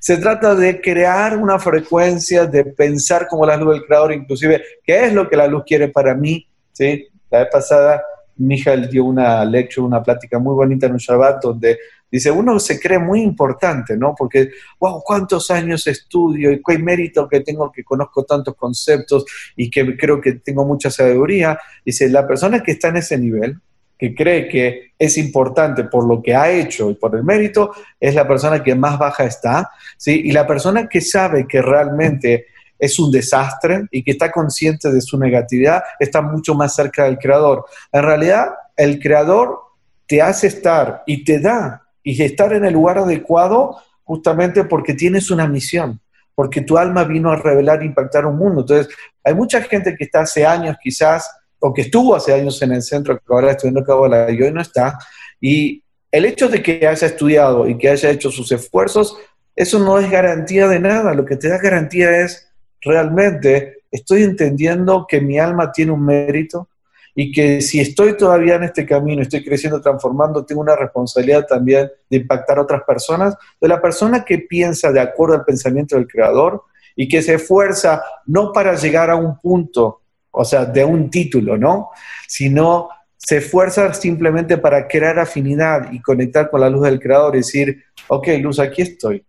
Se 0.00 0.18
trata 0.18 0.54
de 0.54 0.80
crear 0.80 1.36
una 1.36 1.58
frecuencia, 1.58 2.46
de 2.46 2.64
pensar 2.64 3.26
como 3.28 3.46
la 3.46 3.56
luz 3.56 3.74
del 3.74 3.86
creador, 3.86 4.12
inclusive, 4.12 4.62
qué 4.84 5.06
es 5.06 5.12
lo 5.12 5.28
que 5.28 5.36
la 5.36 5.46
luz 5.46 5.64
quiere 5.66 5.88
para 5.88 6.14
mí. 6.14 6.46
¿sí? 6.72 7.08
La 7.30 7.40
vez 7.40 7.48
pasada, 7.50 8.02
Mijael 8.36 8.88
dio 8.88 9.04
una 9.04 9.44
lectura, 9.44 9.86
una 9.86 10.02
plática 10.02 10.38
muy 10.38 10.54
bonita 10.54 10.86
en 10.86 10.92
un 10.92 10.98
Shabbat, 10.98 11.42
donde 11.42 11.78
dice, 12.10 12.30
uno 12.30 12.58
se 12.58 12.78
cree 12.78 12.98
muy 12.98 13.22
importante, 13.22 13.96
¿no? 13.96 14.14
Porque, 14.16 14.50
wow, 14.78 15.02
cuántos 15.04 15.50
años 15.50 15.86
estudio 15.86 16.52
y 16.52 16.62
qué 16.62 16.78
mérito 16.78 17.28
que 17.28 17.40
tengo 17.40 17.72
que 17.72 17.82
conozco 17.84 18.24
tantos 18.24 18.54
conceptos 18.54 19.24
y 19.56 19.70
que 19.70 19.96
creo 19.96 20.20
que 20.20 20.34
tengo 20.34 20.64
mucha 20.64 20.90
sabiduría. 20.90 21.58
Dice, 21.84 22.08
la 22.08 22.26
persona 22.26 22.62
que 22.62 22.72
está 22.72 22.88
en 22.88 22.96
ese 22.98 23.18
nivel, 23.18 23.58
que 23.98 24.14
cree 24.14 24.48
que 24.48 24.92
es 24.98 25.16
importante 25.18 25.84
por 25.84 26.06
lo 26.06 26.22
que 26.22 26.34
ha 26.34 26.50
hecho 26.50 26.90
y 26.90 26.94
por 26.94 27.14
el 27.16 27.24
mérito, 27.24 27.72
es 27.98 28.14
la 28.14 28.26
persona 28.26 28.62
que 28.62 28.74
más 28.74 28.98
baja 28.98 29.24
está, 29.24 29.70
¿sí? 29.96 30.22
Y 30.24 30.32
la 30.32 30.46
persona 30.46 30.88
que 30.88 31.00
sabe 31.00 31.46
que 31.46 31.62
realmente 31.62 32.46
es 32.78 32.98
un 32.98 33.10
desastre 33.10 33.86
y 33.90 34.02
que 34.02 34.12
está 34.12 34.30
consciente 34.30 34.90
de 34.90 35.00
su 35.00 35.18
negatividad, 35.18 35.82
está 35.98 36.20
mucho 36.20 36.54
más 36.54 36.74
cerca 36.74 37.04
del 37.04 37.18
creador. 37.18 37.64
En 37.92 38.02
realidad, 38.02 38.48
el 38.76 39.00
creador 39.00 39.58
te 40.06 40.20
hace 40.22 40.46
estar 40.48 41.02
y 41.06 41.24
te 41.24 41.40
da 41.40 41.82
y 42.02 42.22
estar 42.22 42.52
en 42.52 42.64
el 42.64 42.74
lugar 42.74 42.98
adecuado 42.98 43.78
justamente 44.04 44.64
porque 44.64 44.94
tienes 44.94 45.30
una 45.30 45.48
misión, 45.48 46.00
porque 46.34 46.60
tu 46.60 46.78
alma 46.78 47.04
vino 47.04 47.30
a 47.30 47.36
revelar 47.36 47.82
e 47.82 47.86
impactar 47.86 48.26
un 48.26 48.36
mundo. 48.36 48.60
Entonces, 48.60 48.94
hay 49.24 49.34
mucha 49.34 49.60
gente 49.62 49.96
que 49.96 50.04
está 50.04 50.20
hace 50.20 50.46
años 50.46 50.76
quizás 50.80 51.28
o 51.58 51.72
que 51.72 51.82
estuvo 51.82 52.14
hace 52.14 52.34
años 52.34 52.60
en 52.62 52.72
el 52.72 52.82
centro, 52.82 53.18
que 53.18 53.24
ahora 53.28 53.52
estudiando 53.52 53.84
Kabbalah 53.84 54.30
y 54.30 54.42
hoy 54.42 54.52
no 54.52 54.60
está, 54.60 54.98
y 55.40 55.82
el 56.10 56.24
hecho 56.24 56.48
de 56.48 56.62
que 56.62 56.86
haya 56.86 57.06
estudiado 57.06 57.68
y 57.68 57.76
que 57.76 57.88
haya 57.88 58.10
hecho 58.10 58.30
sus 58.30 58.50
esfuerzos, 58.52 59.16
eso 59.54 59.78
no 59.78 59.98
es 59.98 60.10
garantía 60.10 60.68
de 60.68 60.80
nada, 60.80 61.14
lo 61.14 61.24
que 61.24 61.36
te 61.36 61.48
da 61.48 61.58
garantía 61.58 62.22
es 62.22 62.48
realmente 62.80 63.78
estoy 63.90 64.22
entendiendo 64.22 65.06
que 65.08 65.20
mi 65.20 65.38
alma 65.38 65.72
tiene 65.72 65.92
un 65.92 66.04
mérito 66.04 66.68
y 67.14 67.32
que 67.32 67.62
si 67.62 67.80
estoy 67.80 68.14
todavía 68.16 68.56
en 68.56 68.64
este 68.64 68.84
camino, 68.84 69.22
estoy 69.22 69.42
creciendo, 69.42 69.80
transformando, 69.80 70.44
tengo 70.44 70.60
una 70.60 70.76
responsabilidad 70.76 71.46
también 71.46 71.90
de 72.10 72.18
impactar 72.18 72.58
a 72.58 72.62
otras 72.62 72.82
personas, 72.82 73.34
de 73.58 73.68
la 73.68 73.80
persona 73.80 74.22
que 74.22 74.38
piensa 74.38 74.92
de 74.92 75.00
acuerdo 75.00 75.34
al 75.34 75.44
pensamiento 75.44 75.96
del 75.96 76.06
creador 76.06 76.64
y 76.94 77.08
que 77.08 77.22
se 77.22 77.34
esfuerza 77.34 78.02
no 78.26 78.52
para 78.52 78.74
llegar 78.74 79.08
a 79.08 79.16
un 79.16 79.40
punto 79.40 80.02
o 80.38 80.44
sea, 80.44 80.66
de 80.66 80.84
un 80.84 81.10
título, 81.10 81.56
¿no? 81.56 81.90
Sino 82.28 82.90
se 83.16 83.38
esfuerza 83.38 83.92
simplemente 83.94 84.58
para 84.58 84.86
crear 84.86 85.18
afinidad 85.18 85.90
y 85.90 86.00
conectar 86.00 86.50
con 86.50 86.60
la 86.60 86.68
luz 86.68 86.82
del 86.82 87.00
Creador 87.00 87.34
y 87.34 87.38
decir, 87.38 87.84
ok, 88.06 88.28
luz, 88.40 88.60
aquí 88.60 88.82
estoy. 88.82 89.24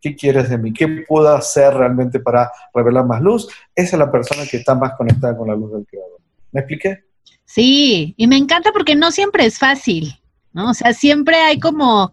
¿Qué 0.00 0.16
quieres 0.16 0.50
de 0.50 0.58
mí? 0.58 0.72
¿Qué 0.72 1.04
puedo 1.06 1.28
hacer 1.34 1.72
realmente 1.72 2.18
para 2.18 2.50
revelar 2.74 3.06
más 3.06 3.20
luz? 3.20 3.48
Esa 3.74 3.94
es 3.94 3.98
la 3.98 4.10
persona 4.10 4.44
que 4.44 4.56
está 4.56 4.74
más 4.74 4.94
conectada 4.94 5.36
con 5.36 5.48
la 5.48 5.54
luz 5.54 5.72
del 5.72 5.86
Creador. 5.86 6.18
¿Me 6.50 6.60
expliqué? 6.60 7.04
Sí, 7.44 8.14
y 8.16 8.26
me 8.26 8.36
encanta 8.36 8.72
porque 8.72 8.96
no 8.96 9.12
siempre 9.12 9.46
es 9.46 9.58
fácil, 9.58 10.20
¿no? 10.52 10.70
O 10.70 10.74
sea, 10.74 10.92
siempre 10.94 11.36
hay 11.36 11.60
como, 11.60 12.12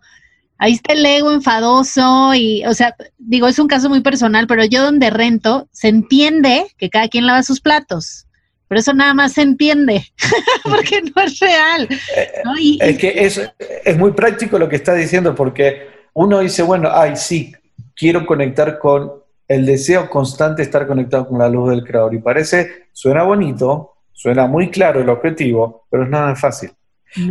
ahí 0.60 0.74
está 0.74 0.94
el 0.94 1.06
ego 1.06 1.32
enfadoso 1.32 2.36
y, 2.36 2.64
o 2.66 2.74
sea, 2.74 2.96
digo, 3.18 3.48
es 3.48 3.58
un 3.58 3.68
caso 3.68 3.90
muy 3.90 4.02
personal, 4.02 4.46
pero 4.48 4.64
yo 4.66 4.84
donde 4.84 5.10
rento, 5.10 5.68
se 5.72 5.88
entiende 5.88 6.68
que 6.78 6.90
cada 6.90 7.08
quien 7.08 7.26
lava 7.26 7.42
sus 7.44 7.62
platos, 7.62 8.27
pero 8.68 8.80
eso 8.80 8.94
nada 8.94 9.14
más 9.14 9.34
se 9.34 9.42
entiende, 9.42 10.06
porque 10.64 11.02
no 11.02 11.22
es 11.22 11.40
real. 11.40 11.88
Eh, 12.16 12.78
es 12.80 12.98
que 12.98 13.26
es, 13.26 13.52
es 13.86 13.98
muy 13.98 14.12
práctico 14.12 14.60
lo 14.60 14.68
que 14.68 14.76
está 14.76 14.94
diciendo, 14.94 15.34
porque 15.36 15.88
uno 16.14 16.40
dice, 16.40 16.64
bueno, 16.64 16.90
ay, 16.92 17.16
sí, 17.16 17.54
quiero 17.96 18.26
conectar 18.26 18.80
con 18.80 19.12
el 19.48 19.66
deseo 19.66 20.10
constante 20.10 20.58
de 20.58 20.64
estar 20.64 20.86
conectado 20.88 21.28
con 21.28 21.40
la 21.40 21.50
luz 21.50 21.70
del 21.70 21.84
creador. 21.84 22.14
Y 22.14 22.20
parece, 22.20 22.88
suena 22.92 23.24
bonito, 23.24 23.94
suena 24.12 24.48
muy 24.48 24.70
claro 24.70 25.00
el 25.00 25.10
objetivo, 25.10 25.86
pero 25.90 26.04
es 26.04 26.10
nada 26.10 26.36
fácil. 26.36 26.72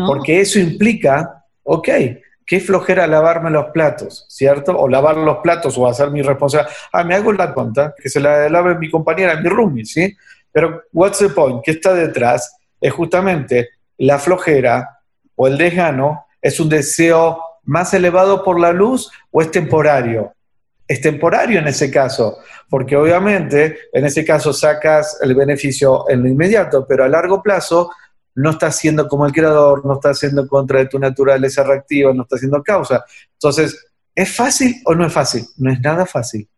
Porque 0.06 0.40
eso 0.40 0.58
implica, 0.58 1.44
ok, 1.62 1.88
qué 2.46 2.60
flojera 2.60 3.06
lavarme 3.06 3.50
los 3.50 3.66
platos, 3.66 4.24
¿cierto? 4.28 4.76
O 4.78 4.88
lavar 4.88 5.16
los 5.16 5.38
platos 5.38 5.76
o 5.76 5.86
hacer 5.86 6.10
mi 6.10 6.22
responsabilidad. 6.22 6.74
Ah, 6.92 7.04
me 7.04 7.14
hago 7.14 7.32
la 7.32 7.52
cuenta, 7.52 7.94
que 8.00 8.08
se 8.08 8.20
la 8.20 8.48
lave 8.48 8.76
mi 8.76 8.90
compañera, 8.90 9.38
mi 9.40 9.48
roomie, 9.48 9.84
¿sí? 9.84 10.16
Pero 10.56 10.84
what's 10.90 11.18
the 11.18 11.28
point? 11.28 11.62
¿Qué 11.62 11.72
está 11.72 11.92
detrás? 11.92 12.56
Es 12.80 12.90
justamente 12.90 13.68
la 13.98 14.18
flojera 14.18 15.00
o 15.34 15.48
el 15.48 15.58
desgano, 15.58 16.24
es 16.40 16.58
un 16.58 16.70
deseo 16.70 17.42
más 17.64 17.92
elevado 17.92 18.42
por 18.42 18.58
la 18.58 18.72
luz 18.72 19.10
o 19.30 19.42
es 19.42 19.50
temporario. 19.50 20.32
Es 20.88 21.02
temporario 21.02 21.58
en 21.58 21.66
ese 21.66 21.90
caso, 21.90 22.38
porque 22.70 22.96
obviamente 22.96 23.80
en 23.92 24.06
ese 24.06 24.24
caso 24.24 24.54
sacas 24.54 25.18
el 25.20 25.34
beneficio 25.34 26.08
en 26.08 26.22
lo 26.22 26.28
inmediato, 26.30 26.86
pero 26.88 27.04
a 27.04 27.08
largo 27.08 27.42
plazo 27.42 27.90
no 28.34 28.52
está 28.52 28.70
siendo 28.72 29.08
como 29.08 29.26
el 29.26 29.32
creador, 29.32 29.84
no 29.84 29.96
está 29.96 30.08
haciendo 30.08 30.48
contra 30.48 30.78
de 30.78 30.86
tu 30.86 30.98
naturaleza 30.98 31.64
reactiva, 31.64 32.14
no 32.14 32.22
está 32.22 32.36
haciendo 32.36 32.62
causa. 32.62 33.04
Entonces, 33.34 33.88
¿es 34.14 34.34
fácil 34.34 34.80
o 34.86 34.94
no 34.94 35.06
es 35.06 35.12
fácil? 35.12 35.44
No 35.58 35.70
es 35.70 35.82
nada 35.82 36.06
fácil 36.06 36.48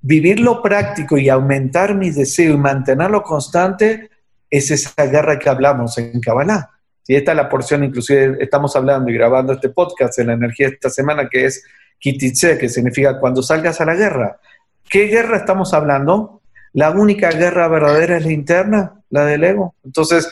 vivir 0.00 0.40
lo 0.40 0.62
práctico 0.62 1.18
y 1.18 1.28
aumentar 1.28 1.94
mi 1.94 2.10
deseo 2.10 2.54
y 2.54 2.58
mantenerlo 2.58 3.22
constante 3.22 4.10
es 4.50 4.70
esa 4.70 5.06
guerra 5.06 5.38
que 5.38 5.48
hablamos 5.48 5.98
en 5.98 6.20
Kabbalah. 6.20 6.70
Y 7.06 7.16
esta 7.16 7.32
es 7.32 7.36
la 7.36 7.48
porción, 7.48 7.84
inclusive 7.84 8.36
estamos 8.40 8.76
hablando 8.76 9.10
y 9.10 9.14
grabando 9.14 9.54
este 9.54 9.70
podcast 9.70 10.18
en 10.18 10.28
la 10.28 10.34
energía 10.34 10.68
esta 10.68 10.90
semana, 10.90 11.28
que 11.28 11.46
es 11.46 11.64
Kititse, 11.98 12.58
que 12.58 12.68
significa 12.68 13.18
cuando 13.18 13.42
salgas 13.42 13.80
a 13.80 13.86
la 13.86 13.94
guerra. 13.94 14.38
¿Qué 14.88 15.04
guerra 15.04 15.38
estamos 15.38 15.72
hablando? 15.74 16.42
La 16.74 16.90
única 16.90 17.30
guerra 17.30 17.66
verdadera 17.68 18.18
es 18.18 18.24
la 18.24 18.32
interna, 18.32 19.00
la 19.10 19.24
del 19.24 19.42
ego. 19.42 19.74
Entonces, 19.84 20.30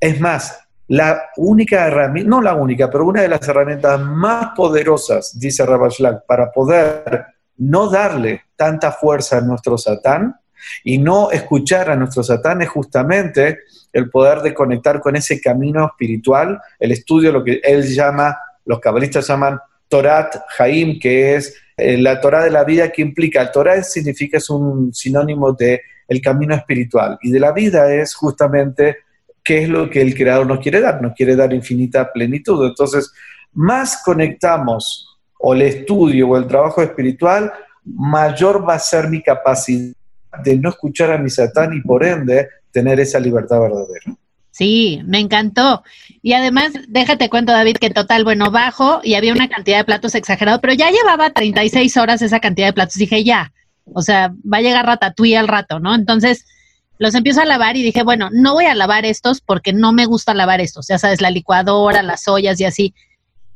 es 0.00 0.20
más, 0.20 0.60
la 0.88 1.30
única 1.36 1.86
herramienta, 1.86 2.28
no 2.28 2.42
la 2.42 2.54
única, 2.54 2.90
pero 2.90 3.06
una 3.06 3.22
de 3.22 3.28
las 3.28 3.46
herramientas 3.46 4.00
más 4.00 4.48
poderosas, 4.56 5.38
dice 5.38 5.64
Rabashlag, 5.64 6.26
para 6.26 6.50
poder 6.50 7.26
no 7.60 7.88
darle 7.88 8.42
tanta 8.56 8.90
fuerza 8.90 9.38
a 9.38 9.40
nuestro 9.42 9.76
Satán 9.78 10.34
y 10.82 10.98
no 10.98 11.30
escuchar 11.30 11.90
a 11.90 11.96
nuestro 11.96 12.22
Satán 12.22 12.62
es 12.62 12.68
justamente 12.68 13.60
el 13.92 14.10
poder 14.10 14.40
de 14.40 14.54
conectar 14.54 15.00
con 15.00 15.16
ese 15.16 15.40
camino 15.40 15.86
espiritual, 15.86 16.60
el 16.78 16.92
estudio, 16.92 17.32
lo 17.32 17.44
que 17.44 17.60
él 17.62 17.82
llama, 17.82 18.36
los 18.64 18.80
cabalistas 18.80 19.26
llaman 19.26 19.58
Torat 19.88 20.36
Haim, 20.58 20.98
que 20.98 21.34
es 21.34 21.54
eh, 21.76 21.98
la 21.98 22.20
Torah 22.20 22.44
de 22.44 22.50
la 22.50 22.64
vida 22.64 22.90
que 22.90 23.02
implica, 23.02 23.42
el 23.42 23.50
Torah 23.50 23.82
significa, 23.82 24.38
es 24.38 24.48
un 24.48 24.94
sinónimo 24.94 25.52
de 25.52 25.82
el 26.08 26.20
camino 26.20 26.54
espiritual. 26.54 27.18
Y 27.22 27.30
de 27.30 27.40
la 27.40 27.52
vida 27.52 27.92
es 27.92 28.14
justamente 28.14 28.98
qué 29.42 29.62
es 29.62 29.68
lo 29.68 29.88
que 29.90 30.00
el 30.00 30.14
creador 30.14 30.46
nos 30.46 30.60
quiere 30.60 30.80
dar, 30.80 31.00
nos 31.02 31.14
quiere 31.14 31.36
dar 31.36 31.52
infinita 31.52 32.12
plenitud. 32.12 32.66
Entonces, 32.66 33.12
más 33.52 34.02
conectamos 34.04 35.09
o 35.40 35.54
el 35.54 35.62
estudio 35.62 36.28
o 36.28 36.36
el 36.36 36.46
trabajo 36.46 36.82
espiritual, 36.82 37.52
mayor 37.84 38.68
va 38.68 38.74
a 38.74 38.78
ser 38.78 39.08
mi 39.08 39.22
capacidad 39.22 39.94
de 40.44 40.56
no 40.56 40.68
escuchar 40.68 41.10
a 41.10 41.18
mi 41.18 41.30
satán 41.30 41.74
y 41.74 41.80
por 41.80 42.04
ende 42.04 42.48
tener 42.70 43.00
esa 43.00 43.18
libertad 43.18 43.60
verdadera. 43.60 44.16
Sí, 44.50 45.00
me 45.04 45.18
encantó. 45.18 45.82
Y 46.22 46.34
además, 46.34 46.72
déjate 46.88 47.30
cuento, 47.30 47.52
David, 47.52 47.76
que 47.76 47.90
total, 47.90 48.24
bueno, 48.24 48.50
bajo 48.50 49.00
y 49.02 49.14
había 49.14 49.32
una 49.32 49.48
cantidad 49.48 49.78
de 49.78 49.84
platos 49.84 50.14
exagerado, 50.14 50.60
pero 50.60 50.74
ya 50.74 50.90
llevaba 50.90 51.30
36 51.30 51.96
horas 51.96 52.20
esa 52.20 52.40
cantidad 52.40 52.66
de 52.66 52.72
platos. 52.72 52.96
Dije, 52.96 53.24
ya, 53.24 53.52
o 53.84 54.02
sea, 54.02 54.34
va 54.52 54.58
a 54.58 54.62
llegar 54.62 54.86
ratatouille 54.86 55.38
al 55.38 55.48
rato, 55.48 55.80
¿no? 55.80 55.94
Entonces, 55.94 56.44
los 56.98 57.14
empiezo 57.14 57.40
a 57.40 57.46
lavar 57.46 57.76
y 57.76 57.82
dije, 57.82 58.02
bueno, 58.02 58.28
no 58.30 58.52
voy 58.52 58.66
a 58.66 58.74
lavar 58.74 59.06
estos 59.06 59.40
porque 59.40 59.72
no 59.72 59.92
me 59.92 60.04
gusta 60.04 60.34
lavar 60.34 60.60
estos, 60.60 60.88
ya 60.88 60.98
sabes, 60.98 61.22
la 61.22 61.30
licuadora, 61.30 62.02
las 62.02 62.28
ollas 62.28 62.60
y 62.60 62.64
así. 62.64 62.94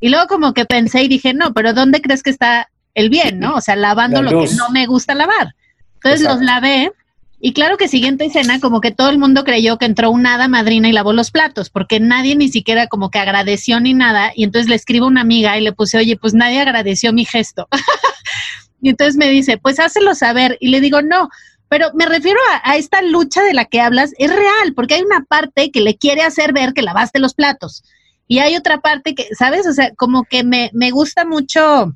Y 0.04 0.10
luego 0.10 0.26
como 0.26 0.52
que 0.52 0.66
pensé 0.66 1.02
y 1.02 1.08
dije, 1.08 1.32
no, 1.32 1.54
pero 1.54 1.72
¿dónde 1.72 2.02
crees 2.02 2.22
que 2.22 2.28
está 2.28 2.68
el 2.92 3.08
bien, 3.08 3.40
no? 3.40 3.54
O 3.54 3.62
sea, 3.62 3.74
lavando 3.74 4.20
lo 4.20 4.38
que 4.38 4.52
no 4.54 4.68
me 4.68 4.84
gusta 4.84 5.14
lavar. 5.14 5.54
Entonces 5.94 6.20
los 6.20 6.42
lavé 6.42 6.92
y 7.40 7.54
claro 7.54 7.78
que 7.78 7.88
siguiente 7.88 8.26
escena, 8.26 8.60
como 8.60 8.82
que 8.82 8.90
todo 8.90 9.08
el 9.08 9.16
mundo 9.16 9.44
creyó 9.44 9.78
que 9.78 9.86
entró 9.86 10.10
una 10.10 10.34
hada 10.34 10.46
madrina 10.46 10.90
y 10.90 10.92
lavó 10.92 11.14
los 11.14 11.30
platos, 11.30 11.70
porque 11.70 12.00
nadie 12.00 12.36
ni 12.36 12.50
siquiera 12.50 12.86
como 12.86 13.08
que 13.10 13.18
agradeció 13.18 13.80
ni 13.80 13.94
nada. 13.94 14.30
Y 14.36 14.44
entonces 14.44 14.68
le 14.68 14.76
escribo 14.76 15.06
a 15.06 15.08
una 15.08 15.22
amiga 15.22 15.56
y 15.56 15.62
le 15.62 15.72
puse, 15.72 15.96
oye, 15.96 16.18
pues 16.18 16.34
nadie 16.34 16.60
agradeció 16.60 17.14
mi 17.14 17.24
gesto. 17.24 17.66
y 18.82 18.90
entonces 18.90 19.16
me 19.16 19.30
dice, 19.30 19.56
pues 19.56 19.80
hácelo 19.80 20.14
saber. 20.14 20.58
Y 20.60 20.68
le 20.68 20.82
digo, 20.82 21.00
no, 21.00 21.30
pero 21.70 21.92
me 21.94 22.04
refiero 22.04 22.38
a, 22.62 22.76
esta 22.76 23.00
lucha 23.00 23.42
de 23.42 23.54
la 23.54 23.64
que 23.64 23.80
hablas, 23.80 24.12
es 24.18 24.28
real, 24.30 24.74
porque 24.76 24.96
hay 24.96 25.02
una 25.02 25.24
parte 25.24 25.70
que 25.70 25.80
le 25.80 25.96
quiere 25.96 26.24
hacer 26.24 26.52
ver 26.52 26.74
que 26.74 26.82
lavaste 26.82 27.20
los 27.20 27.32
platos. 27.32 27.84
Y 28.26 28.38
hay 28.38 28.56
otra 28.56 28.80
parte 28.80 29.14
que, 29.14 29.26
¿sabes? 29.34 29.66
O 29.66 29.72
sea, 29.72 29.92
como 29.96 30.24
que 30.24 30.44
me, 30.44 30.70
me 30.72 30.90
gusta 30.90 31.24
mucho. 31.24 31.94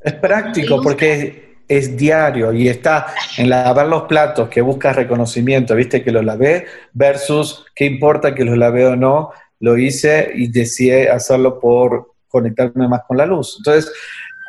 Es 0.00 0.14
práctico, 0.14 0.82
porque 0.82 1.48
es 1.68 1.96
diario 1.96 2.52
y 2.52 2.68
está 2.68 3.06
en 3.36 3.50
lavar 3.50 3.86
los 3.86 4.04
platos 4.04 4.48
que 4.48 4.62
buscas 4.62 4.96
reconocimiento, 4.96 5.74
viste 5.74 6.02
que 6.02 6.10
lo 6.10 6.22
lavé, 6.22 6.66
versus 6.94 7.66
qué 7.74 7.84
importa 7.84 8.34
que 8.34 8.44
lo 8.44 8.56
lavé 8.56 8.86
o 8.86 8.96
no, 8.96 9.30
lo 9.60 9.76
hice 9.76 10.30
y 10.34 10.48
decidí 10.48 11.06
hacerlo 11.06 11.60
por 11.60 12.14
conectarme 12.26 12.88
más 12.88 13.02
con 13.06 13.18
la 13.18 13.26
luz. 13.26 13.56
Entonces, 13.58 13.92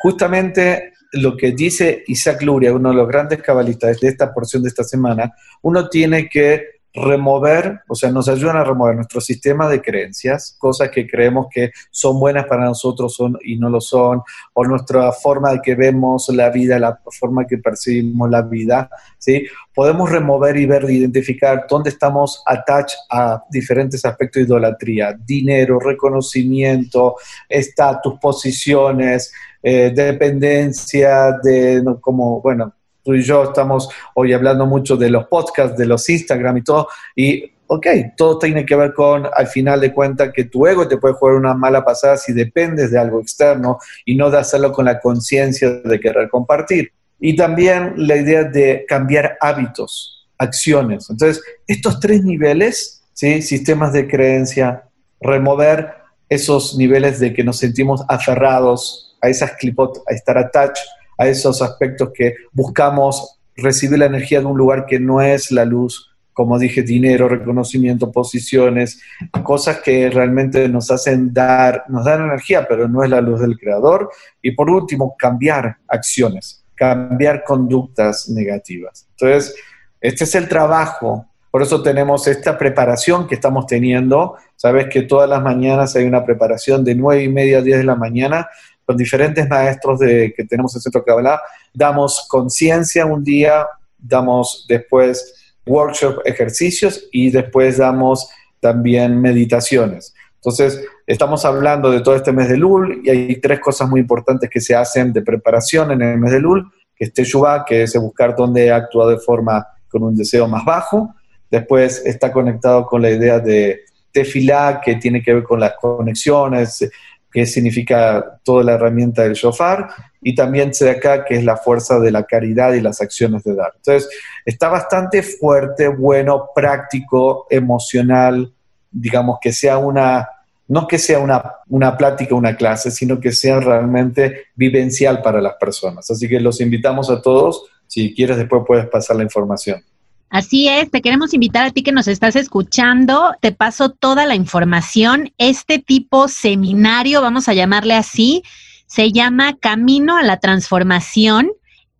justamente 0.02 0.94
lo 1.12 1.36
que 1.36 1.52
dice 1.52 2.04
Isaac 2.06 2.42
Luria, 2.42 2.72
uno 2.72 2.90
de 2.90 2.94
los 2.94 3.08
grandes 3.08 3.42
cabalistas 3.42 4.00
de 4.00 4.08
esta 4.08 4.32
porción 4.32 4.62
de 4.62 4.68
esta 4.68 4.84
semana, 4.84 5.34
uno 5.62 5.88
tiene 5.88 6.28
que 6.28 6.79
remover, 6.92 7.80
o 7.88 7.94
sea, 7.94 8.10
nos 8.10 8.28
ayudan 8.28 8.56
a 8.56 8.64
remover 8.64 8.96
nuestro 8.96 9.20
sistema 9.20 9.68
de 9.68 9.80
creencias, 9.80 10.56
cosas 10.58 10.90
que 10.90 11.06
creemos 11.06 11.46
que 11.50 11.70
son 11.90 12.18
buenas 12.18 12.46
para 12.46 12.64
nosotros 12.64 13.16
y 13.44 13.58
no 13.58 13.68
lo 13.68 13.80
son, 13.80 14.22
o 14.54 14.64
nuestra 14.64 15.12
forma 15.12 15.52
de 15.52 15.60
que 15.62 15.74
vemos 15.74 16.28
la 16.30 16.50
vida, 16.50 16.78
la 16.78 17.00
forma 17.18 17.46
que 17.46 17.58
percibimos 17.58 18.28
la 18.30 18.42
vida, 18.42 18.90
¿sí? 19.18 19.46
Podemos 19.74 20.10
remover 20.10 20.56
y 20.56 20.66
ver, 20.66 20.84
identificar 20.90 21.66
dónde 21.68 21.90
estamos 21.90 22.42
attached 22.46 22.98
a 23.10 23.42
diferentes 23.50 24.04
aspectos 24.04 24.40
de 24.40 24.46
idolatría, 24.46 25.16
dinero, 25.24 25.78
reconocimiento, 25.78 27.16
estatus, 27.48 28.18
posiciones, 28.20 29.32
eh, 29.62 29.92
dependencia 29.94 31.38
de, 31.42 31.84
como, 32.00 32.40
bueno, 32.40 32.74
y 33.14 33.22
yo 33.22 33.44
estamos 33.44 33.88
hoy 34.14 34.32
hablando 34.32 34.66
mucho 34.66 34.96
de 34.96 35.10
los 35.10 35.26
podcasts, 35.26 35.76
de 35.76 35.86
los 35.86 36.08
Instagram 36.08 36.58
y 36.58 36.62
todo, 36.62 36.88
y 37.14 37.52
ok, 37.72 37.86
todo 38.16 38.36
tiene 38.36 38.66
que 38.66 38.74
ver 38.74 38.92
con, 38.92 39.28
al 39.32 39.46
final 39.46 39.80
de 39.80 39.94
cuentas, 39.94 40.32
que 40.34 40.44
tu 40.44 40.66
ego 40.66 40.88
te 40.88 40.96
puede 40.96 41.14
jugar 41.14 41.36
una 41.36 41.54
mala 41.54 41.84
pasada 41.84 42.16
si 42.16 42.32
dependes 42.32 42.90
de 42.90 42.98
algo 42.98 43.20
externo 43.20 43.78
y 44.04 44.16
no 44.16 44.28
de 44.28 44.38
hacerlo 44.38 44.72
con 44.72 44.86
la 44.86 44.98
conciencia 44.98 45.70
de 45.70 46.00
querer 46.00 46.28
compartir. 46.28 46.92
Y 47.20 47.36
también 47.36 47.94
la 47.96 48.16
idea 48.16 48.42
de 48.42 48.84
cambiar 48.88 49.36
hábitos, 49.40 50.26
acciones. 50.36 51.08
Entonces, 51.10 51.44
estos 51.64 52.00
tres 52.00 52.24
niveles, 52.24 53.04
¿sí? 53.12 53.40
sistemas 53.40 53.92
de 53.92 54.08
creencia, 54.08 54.88
remover 55.20 55.94
esos 56.28 56.76
niveles 56.76 57.20
de 57.20 57.32
que 57.32 57.44
nos 57.44 57.58
sentimos 57.58 58.02
aferrados 58.08 59.16
a 59.20 59.28
esas 59.28 59.52
clipot, 59.52 60.02
a 60.08 60.14
estar 60.14 60.36
attached 60.38 60.84
a 61.20 61.28
esos 61.28 61.60
aspectos 61.60 62.10
que 62.14 62.34
buscamos 62.50 63.38
recibir 63.54 63.98
la 63.98 64.06
energía 64.06 64.40
de 64.40 64.46
un 64.46 64.56
lugar 64.56 64.86
que 64.86 64.98
no 64.98 65.20
es 65.20 65.52
la 65.52 65.66
luz, 65.66 66.10
como 66.32 66.58
dije, 66.58 66.80
dinero, 66.80 67.28
reconocimiento, 67.28 68.10
posiciones, 68.10 69.02
cosas 69.42 69.80
que 69.82 70.08
realmente 70.08 70.66
nos 70.70 70.90
hacen 70.90 71.34
dar, 71.34 71.84
nos 71.88 72.06
dan 72.06 72.24
energía, 72.24 72.66
pero 72.66 72.88
no 72.88 73.04
es 73.04 73.10
la 73.10 73.20
luz 73.20 73.38
del 73.42 73.58
creador. 73.58 74.08
Y 74.40 74.52
por 74.52 74.70
último, 74.70 75.14
cambiar 75.18 75.76
acciones, 75.88 76.64
cambiar 76.74 77.44
conductas 77.44 78.30
negativas. 78.30 79.06
Entonces, 79.10 79.54
este 80.00 80.24
es 80.24 80.34
el 80.34 80.48
trabajo. 80.48 81.26
Por 81.50 81.60
eso 81.60 81.82
tenemos 81.82 82.28
esta 82.28 82.56
preparación 82.56 83.26
que 83.26 83.34
estamos 83.34 83.66
teniendo. 83.66 84.36
Sabes 84.56 84.86
que 84.86 85.02
todas 85.02 85.28
las 85.28 85.42
mañanas 85.42 85.94
hay 85.96 86.04
una 86.04 86.24
preparación 86.24 86.82
de 86.82 86.94
nueve 86.94 87.24
y 87.24 87.28
media 87.28 87.58
a 87.58 87.62
10 87.62 87.76
de 87.76 87.84
la 87.84 87.96
mañana 87.96 88.48
con 88.90 88.96
diferentes 88.96 89.48
maestros 89.48 90.00
de, 90.00 90.34
que 90.36 90.44
tenemos 90.44 90.74
en 90.74 90.80
Centro 90.80 91.04
Kabbalah. 91.04 91.40
Damos 91.72 92.26
conciencia 92.28 93.06
un 93.06 93.22
día, 93.22 93.64
damos 93.96 94.66
después 94.68 95.54
workshop, 95.64 96.22
ejercicios 96.24 97.06
y 97.12 97.30
después 97.30 97.78
damos 97.78 98.28
también 98.58 99.20
meditaciones. 99.20 100.12
Entonces, 100.34 100.84
estamos 101.06 101.44
hablando 101.44 101.92
de 101.92 102.00
todo 102.00 102.16
este 102.16 102.32
mes 102.32 102.48
de 102.48 102.56
Lul 102.56 103.00
y 103.04 103.10
hay 103.10 103.40
tres 103.40 103.60
cosas 103.60 103.88
muy 103.88 104.00
importantes 104.00 104.50
que 104.50 104.60
se 104.60 104.74
hacen 104.74 105.12
de 105.12 105.22
preparación 105.22 105.92
en 105.92 106.02
el 106.02 106.18
mes 106.18 106.32
de 106.32 106.40
Lul, 106.40 106.68
que 106.96 107.04
es 107.04 107.12
Teshuvah, 107.12 107.64
que 107.64 107.84
es 107.84 107.94
buscar 107.94 108.34
dónde 108.34 108.72
actúa 108.72 109.08
de 109.08 109.18
forma 109.18 109.64
con 109.88 110.02
un 110.02 110.16
deseo 110.16 110.48
más 110.48 110.64
bajo. 110.64 111.14
Después 111.48 112.04
está 112.04 112.32
conectado 112.32 112.86
con 112.86 113.02
la 113.02 113.10
idea 113.10 113.38
de 113.38 113.82
Tefilá, 114.10 114.80
que 114.84 114.96
tiene 114.96 115.22
que 115.22 115.32
ver 115.32 115.44
con 115.44 115.60
las 115.60 115.74
conexiones, 115.80 116.90
que 117.32 117.46
significa 117.46 118.40
toda 118.44 118.64
la 118.64 118.72
herramienta 118.72 119.22
del 119.22 119.34
shofar, 119.34 119.88
y 120.20 120.34
también 120.34 120.72
acá 120.90 121.24
que 121.24 121.36
es 121.36 121.44
la 121.44 121.56
fuerza 121.56 121.98
de 121.98 122.10
la 122.10 122.24
caridad 122.24 122.72
y 122.74 122.80
las 122.80 123.00
acciones 123.00 123.44
de 123.44 123.54
dar. 123.54 123.72
Entonces, 123.76 124.10
está 124.44 124.68
bastante 124.68 125.22
fuerte, 125.22 125.88
bueno, 125.88 126.48
práctico, 126.54 127.46
emocional, 127.50 128.52
digamos 128.90 129.38
que 129.40 129.52
sea 129.52 129.78
una, 129.78 130.28
no 130.68 130.86
que 130.86 130.98
sea 130.98 131.20
una, 131.20 131.42
una 131.68 131.96
plática, 131.96 132.34
una 132.34 132.56
clase, 132.56 132.90
sino 132.90 133.20
que 133.20 133.32
sea 133.32 133.60
realmente 133.60 134.46
vivencial 134.54 135.22
para 135.22 135.40
las 135.40 135.54
personas. 135.54 136.10
Así 136.10 136.28
que 136.28 136.40
los 136.40 136.60
invitamos 136.60 137.10
a 137.10 137.22
todos, 137.22 137.64
si 137.86 138.14
quieres 138.14 138.36
después 138.36 138.62
puedes 138.66 138.86
pasar 138.86 139.16
la 139.16 139.22
información. 139.22 139.82
Así 140.30 140.68
es, 140.68 140.92
te 140.92 141.02
queremos 141.02 141.34
invitar 141.34 141.66
a 141.66 141.70
ti 141.72 141.82
que 141.82 141.90
nos 141.90 142.06
estás 142.06 142.36
escuchando. 142.36 143.32
Te 143.40 143.50
paso 143.50 143.90
toda 143.90 144.26
la 144.26 144.36
información. 144.36 145.32
Este 145.38 145.80
tipo 145.80 146.28
seminario, 146.28 147.20
vamos 147.20 147.48
a 147.48 147.52
llamarle 147.52 147.94
así, 147.94 148.44
se 148.86 149.10
llama 149.10 149.56
Camino 149.56 150.16
a 150.16 150.22
la 150.22 150.38
Transformación. 150.38 151.50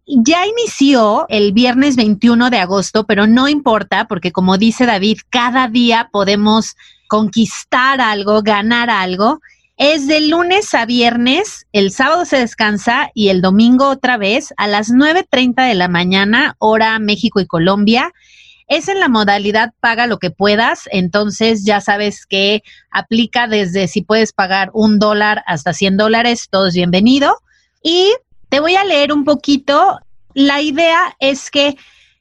Ya 0.07 0.47
inició 0.47 1.27
el 1.29 1.53
viernes 1.53 1.97
21 1.97 2.51
de 2.51 2.59
agosto, 2.59 3.05
pero 3.05 3.27
no 3.27 3.49
importa 3.49 4.07
porque 4.07 4.31
como 4.31 4.59
dice 4.59 4.87
David, 4.87 5.19
cada 5.29 5.67
día 5.67 6.09
podemos 6.13 6.77
conquistar 7.09 8.01
algo, 8.01 8.43
ganar 8.43 8.91
algo. 8.91 9.41
Es 9.83 10.07
de 10.07 10.21
lunes 10.21 10.75
a 10.75 10.85
viernes, 10.85 11.67
el 11.73 11.91
sábado 11.91 12.27
se 12.27 12.37
descansa 12.37 13.11
y 13.15 13.31
el 13.31 13.41
domingo 13.41 13.89
otra 13.89 14.19
vez 14.19 14.53
a 14.59 14.67
las 14.67 14.91
9.30 14.91 15.67
de 15.67 15.75
la 15.75 15.89
mañana, 15.89 16.55
hora 16.59 16.99
México 16.99 17.41
y 17.41 17.47
Colombia. 17.47 18.13
Es 18.69 18.89
en 18.89 19.01
la 19.01 19.09
modalidad 19.09 19.73
paga 19.81 20.07
lo 20.07 20.19
que 20.19 20.31
puedas, 20.31 20.87
entonces 20.93 21.65
ya 21.65 21.81
sabes 21.81 22.27
que 22.27 22.63
aplica 22.91 23.47
desde 23.47 23.89
si 23.89 24.03
puedes 24.03 24.35
pagar 24.35 24.69
un 24.75 24.99
dólar 24.99 25.43
hasta 25.47 25.73
100 25.73 25.97
dólares, 25.97 26.49
todo 26.51 26.67
es 26.67 26.75
bienvenido. 26.75 27.39
Y 27.83 28.13
te 28.51 28.61
voy 28.61 28.77
a 28.77 28.85
leer 28.85 29.15
un 29.15 29.25
poquito. 29.25 29.99
La 30.35 30.61
idea 30.61 31.17
es 31.21 31.51
que 31.51 31.79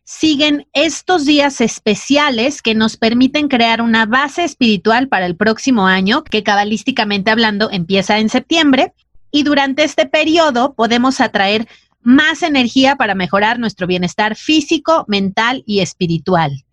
siguen 0.10 0.66
estos 0.74 1.24
días 1.28 1.62
especiales 1.62 2.64
que 2.64 2.74
nos 2.74 2.98
permiten 2.98 3.48
crear 3.48 3.80
una 3.80 4.08
base 4.08 4.44
espiritual 4.44 5.08
para 5.08 5.28
el 5.28 5.36
próximo 5.36 5.86
año, 5.86 6.24
que 6.24 6.42
cabalísticamente 6.42 7.30
hablando 7.30 7.70
empieza 7.70 8.18
en 8.18 8.30
septiembre. 8.30 8.94
Y 9.30 9.44
durante 9.44 9.84
este 9.84 10.08
periodo 10.08 10.74
podemos 10.74 11.22
atraer 11.22 11.68
más 12.02 12.42
energía 12.42 12.96
para 12.96 13.14
mejorar 13.14 13.60
nuestro 13.60 13.86
bienestar 13.86 14.36
físico, 14.36 15.06
mental 15.08 15.62
y 15.68 15.82
espiritual. 15.82 16.64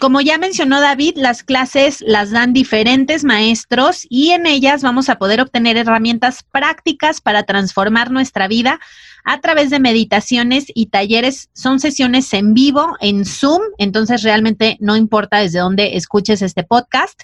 Como 0.00 0.22
ya 0.22 0.38
mencionó 0.38 0.80
David, 0.80 1.16
las 1.16 1.42
clases 1.42 2.02
las 2.06 2.30
dan 2.30 2.54
diferentes 2.54 3.22
maestros 3.22 4.06
y 4.08 4.30
en 4.30 4.46
ellas 4.46 4.80
vamos 4.80 5.10
a 5.10 5.18
poder 5.18 5.42
obtener 5.42 5.76
herramientas 5.76 6.42
prácticas 6.42 7.20
para 7.20 7.42
transformar 7.42 8.10
nuestra 8.10 8.48
vida 8.48 8.80
a 9.28 9.40
través 9.42 9.68
de 9.68 9.78
meditaciones 9.78 10.64
y 10.74 10.86
talleres. 10.86 11.50
Son 11.52 11.80
sesiones 11.80 12.32
en 12.32 12.54
vivo, 12.54 12.96
en 13.00 13.26
Zoom, 13.26 13.60
entonces 13.76 14.22
realmente 14.22 14.78
no 14.80 14.96
importa 14.96 15.40
desde 15.40 15.58
dónde 15.58 15.98
escuches 15.98 16.40
este 16.40 16.64
podcast. 16.64 17.20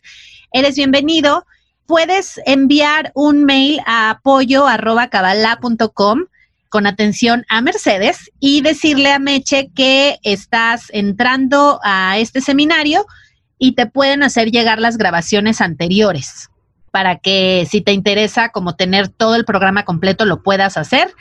Eres 0.53 0.77
bienvenido. 0.77 1.47
Puedes 1.87 2.39
enviar 2.45 3.11
un 3.15 3.45
mail 3.45 3.81
a 3.87 4.11
apoyo.cabala.com 4.11 6.27
con 6.69 6.87
atención 6.87 7.47
a 7.49 7.63
Mercedes 7.63 8.31
y 8.39 8.61
decirle 8.61 9.11
a 9.11 9.19
Meche 9.19 9.71
que 9.75 10.19
estás 10.25 10.89
entrando 10.93 11.81
a 11.83 12.19
este 12.19 12.43
seminario 12.43 13.07
y 13.59 13.77
te 13.77 13.87
pueden 13.87 14.23
hacer 14.23 14.51
llegar 14.51 14.79
las 14.79 14.99
grabaciones 14.99 15.63
anteriores 15.63 16.51
para 16.91 17.17
que 17.17 17.67
si 17.71 17.81
te 17.81 17.93
interesa 17.93 18.51
como 18.51 18.77
tener 18.77 19.09
todo 19.09 19.37
el 19.37 19.47
programa 19.47 19.87
completo 19.87 20.27
lo 20.27 20.43
puedas 20.43 20.77
hacer. 20.77 21.15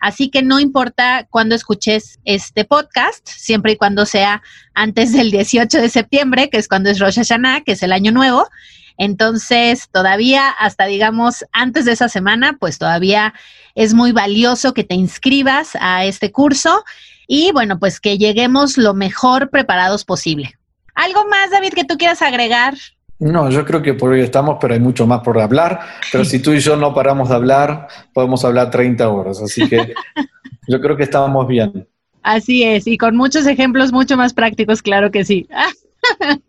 Así 0.00 0.30
que 0.30 0.42
no 0.42 0.58
importa 0.58 1.26
cuándo 1.30 1.54
escuches 1.54 2.18
este 2.24 2.64
podcast, 2.64 3.28
siempre 3.28 3.72
y 3.72 3.76
cuando 3.76 4.06
sea 4.06 4.42
antes 4.74 5.12
del 5.12 5.30
18 5.30 5.80
de 5.80 5.88
septiembre, 5.88 6.48
que 6.50 6.56
es 6.56 6.68
cuando 6.68 6.90
es 6.90 6.98
Rosh 6.98 7.16
Hashanah, 7.16 7.60
que 7.60 7.72
es 7.72 7.82
el 7.82 7.92
año 7.92 8.10
nuevo, 8.10 8.48
entonces, 9.02 9.88
todavía 9.90 10.50
hasta 10.50 10.84
digamos 10.84 11.46
antes 11.52 11.86
de 11.86 11.92
esa 11.92 12.10
semana, 12.10 12.58
pues 12.60 12.76
todavía 12.76 13.32
es 13.74 13.94
muy 13.94 14.12
valioso 14.12 14.74
que 14.74 14.84
te 14.84 14.94
inscribas 14.94 15.70
a 15.80 16.04
este 16.04 16.32
curso 16.32 16.84
y 17.26 17.50
bueno, 17.52 17.78
pues 17.78 17.98
que 17.98 18.18
lleguemos 18.18 18.76
lo 18.76 18.92
mejor 18.92 19.48
preparados 19.48 20.04
posible. 20.04 20.58
¿Algo 20.94 21.24
más, 21.28 21.50
David, 21.50 21.72
que 21.72 21.84
tú 21.84 21.96
quieras 21.96 22.20
agregar? 22.20 22.74
No, 23.20 23.50
yo 23.50 23.66
creo 23.66 23.82
que 23.82 23.94
por 23.94 24.10
hoy 24.10 24.20
estamos, 24.20 24.56
pero 24.60 24.72
hay 24.72 24.80
mucho 24.80 25.06
más 25.06 25.20
por 25.20 25.38
hablar. 25.38 25.80
Pero 26.10 26.24
si 26.24 26.40
tú 26.40 26.52
y 26.52 26.60
yo 26.60 26.74
no 26.76 26.94
paramos 26.94 27.28
de 27.28 27.34
hablar, 27.34 27.86
podemos 28.14 28.44
hablar 28.44 28.70
30 28.70 29.08
horas. 29.08 29.40
Así 29.42 29.68
que 29.68 29.94
yo 30.66 30.80
creo 30.80 30.96
que 30.96 31.02
estábamos 31.02 31.46
bien. 31.46 31.86
Así 32.22 32.62
es, 32.62 32.86
y 32.86 32.98
con 32.98 33.16
muchos 33.16 33.46
ejemplos 33.46 33.92
mucho 33.92 34.16
más 34.16 34.34
prácticos, 34.34 34.82
claro 34.82 35.10
que 35.10 35.24
sí, 35.24 35.48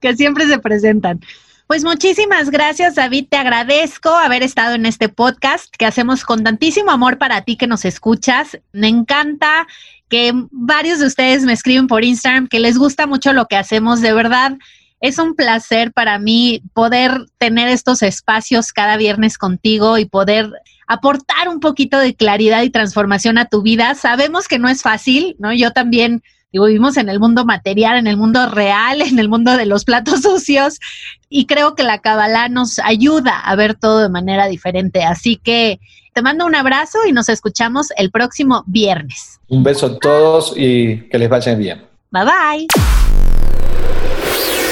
que 0.00 0.16
siempre 0.16 0.46
se 0.46 0.58
presentan. 0.58 1.20
Pues 1.66 1.82
muchísimas 1.82 2.50
gracias, 2.50 2.94
David. 2.94 3.26
Te 3.30 3.38
agradezco 3.38 4.10
haber 4.10 4.42
estado 4.42 4.74
en 4.74 4.84
este 4.84 5.08
podcast 5.08 5.74
que 5.74 5.86
hacemos 5.86 6.22
con 6.22 6.44
tantísimo 6.44 6.90
amor 6.90 7.16
para 7.16 7.40
ti 7.40 7.56
que 7.56 7.66
nos 7.66 7.86
escuchas. 7.86 8.58
Me 8.72 8.88
encanta 8.88 9.66
que 10.10 10.32
varios 10.50 10.98
de 10.98 11.06
ustedes 11.06 11.44
me 11.44 11.54
escriben 11.54 11.86
por 11.86 12.04
Instagram 12.04 12.48
que 12.48 12.60
les 12.60 12.76
gusta 12.76 13.06
mucho 13.06 13.32
lo 13.32 13.46
que 13.46 13.56
hacemos. 13.56 14.02
De 14.02 14.12
verdad, 14.12 14.58
es 15.04 15.18
un 15.18 15.34
placer 15.34 15.92
para 15.92 16.18
mí 16.18 16.62
poder 16.72 17.26
tener 17.36 17.68
estos 17.68 18.02
espacios 18.02 18.72
cada 18.72 18.96
viernes 18.96 19.36
contigo 19.36 19.98
y 19.98 20.06
poder 20.06 20.50
aportar 20.86 21.50
un 21.50 21.60
poquito 21.60 21.98
de 21.98 22.14
claridad 22.14 22.62
y 22.62 22.70
transformación 22.70 23.36
a 23.36 23.44
tu 23.44 23.60
vida. 23.60 23.94
Sabemos 23.96 24.48
que 24.48 24.58
no 24.58 24.66
es 24.66 24.80
fácil, 24.80 25.36
¿no? 25.38 25.52
Yo 25.52 25.72
también 25.72 26.22
vivimos 26.52 26.96
en 26.96 27.10
el 27.10 27.20
mundo 27.20 27.44
material, 27.44 27.98
en 27.98 28.06
el 28.06 28.16
mundo 28.16 28.48
real, 28.48 29.02
en 29.02 29.18
el 29.18 29.28
mundo 29.28 29.58
de 29.58 29.66
los 29.66 29.84
platos 29.84 30.22
sucios 30.22 30.80
y 31.28 31.44
creo 31.44 31.74
que 31.74 31.82
la 31.82 31.98
Kabbalah 31.98 32.48
nos 32.48 32.78
ayuda 32.78 33.38
a 33.40 33.54
ver 33.56 33.74
todo 33.74 33.98
de 33.98 34.08
manera 34.08 34.46
diferente. 34.46 35.04
Así 35.04 35.36
que 35.36 35.80
te 36.14 36.22
mando 36.22 36.46
un 36.46 36.54
abrazo 36.54 37.00
y 37.06 37.12
nos 37.12 37.28
escuchamos 37.28 37.88
el 37.98 38.10
próximo 38.10 38.64
viernes. 38.66 39.38
Un 39.48 39.64
beso 39.64 39.84
a 39.84 39.98
todos 39.98 40.54
y 40.56 41.10
que 41.10 41.18
les 41.18 41.28
vaya 41.28 41.54
bien. 41.56 41.82
Bye 42.10 42.24
bye. 42.24 43.03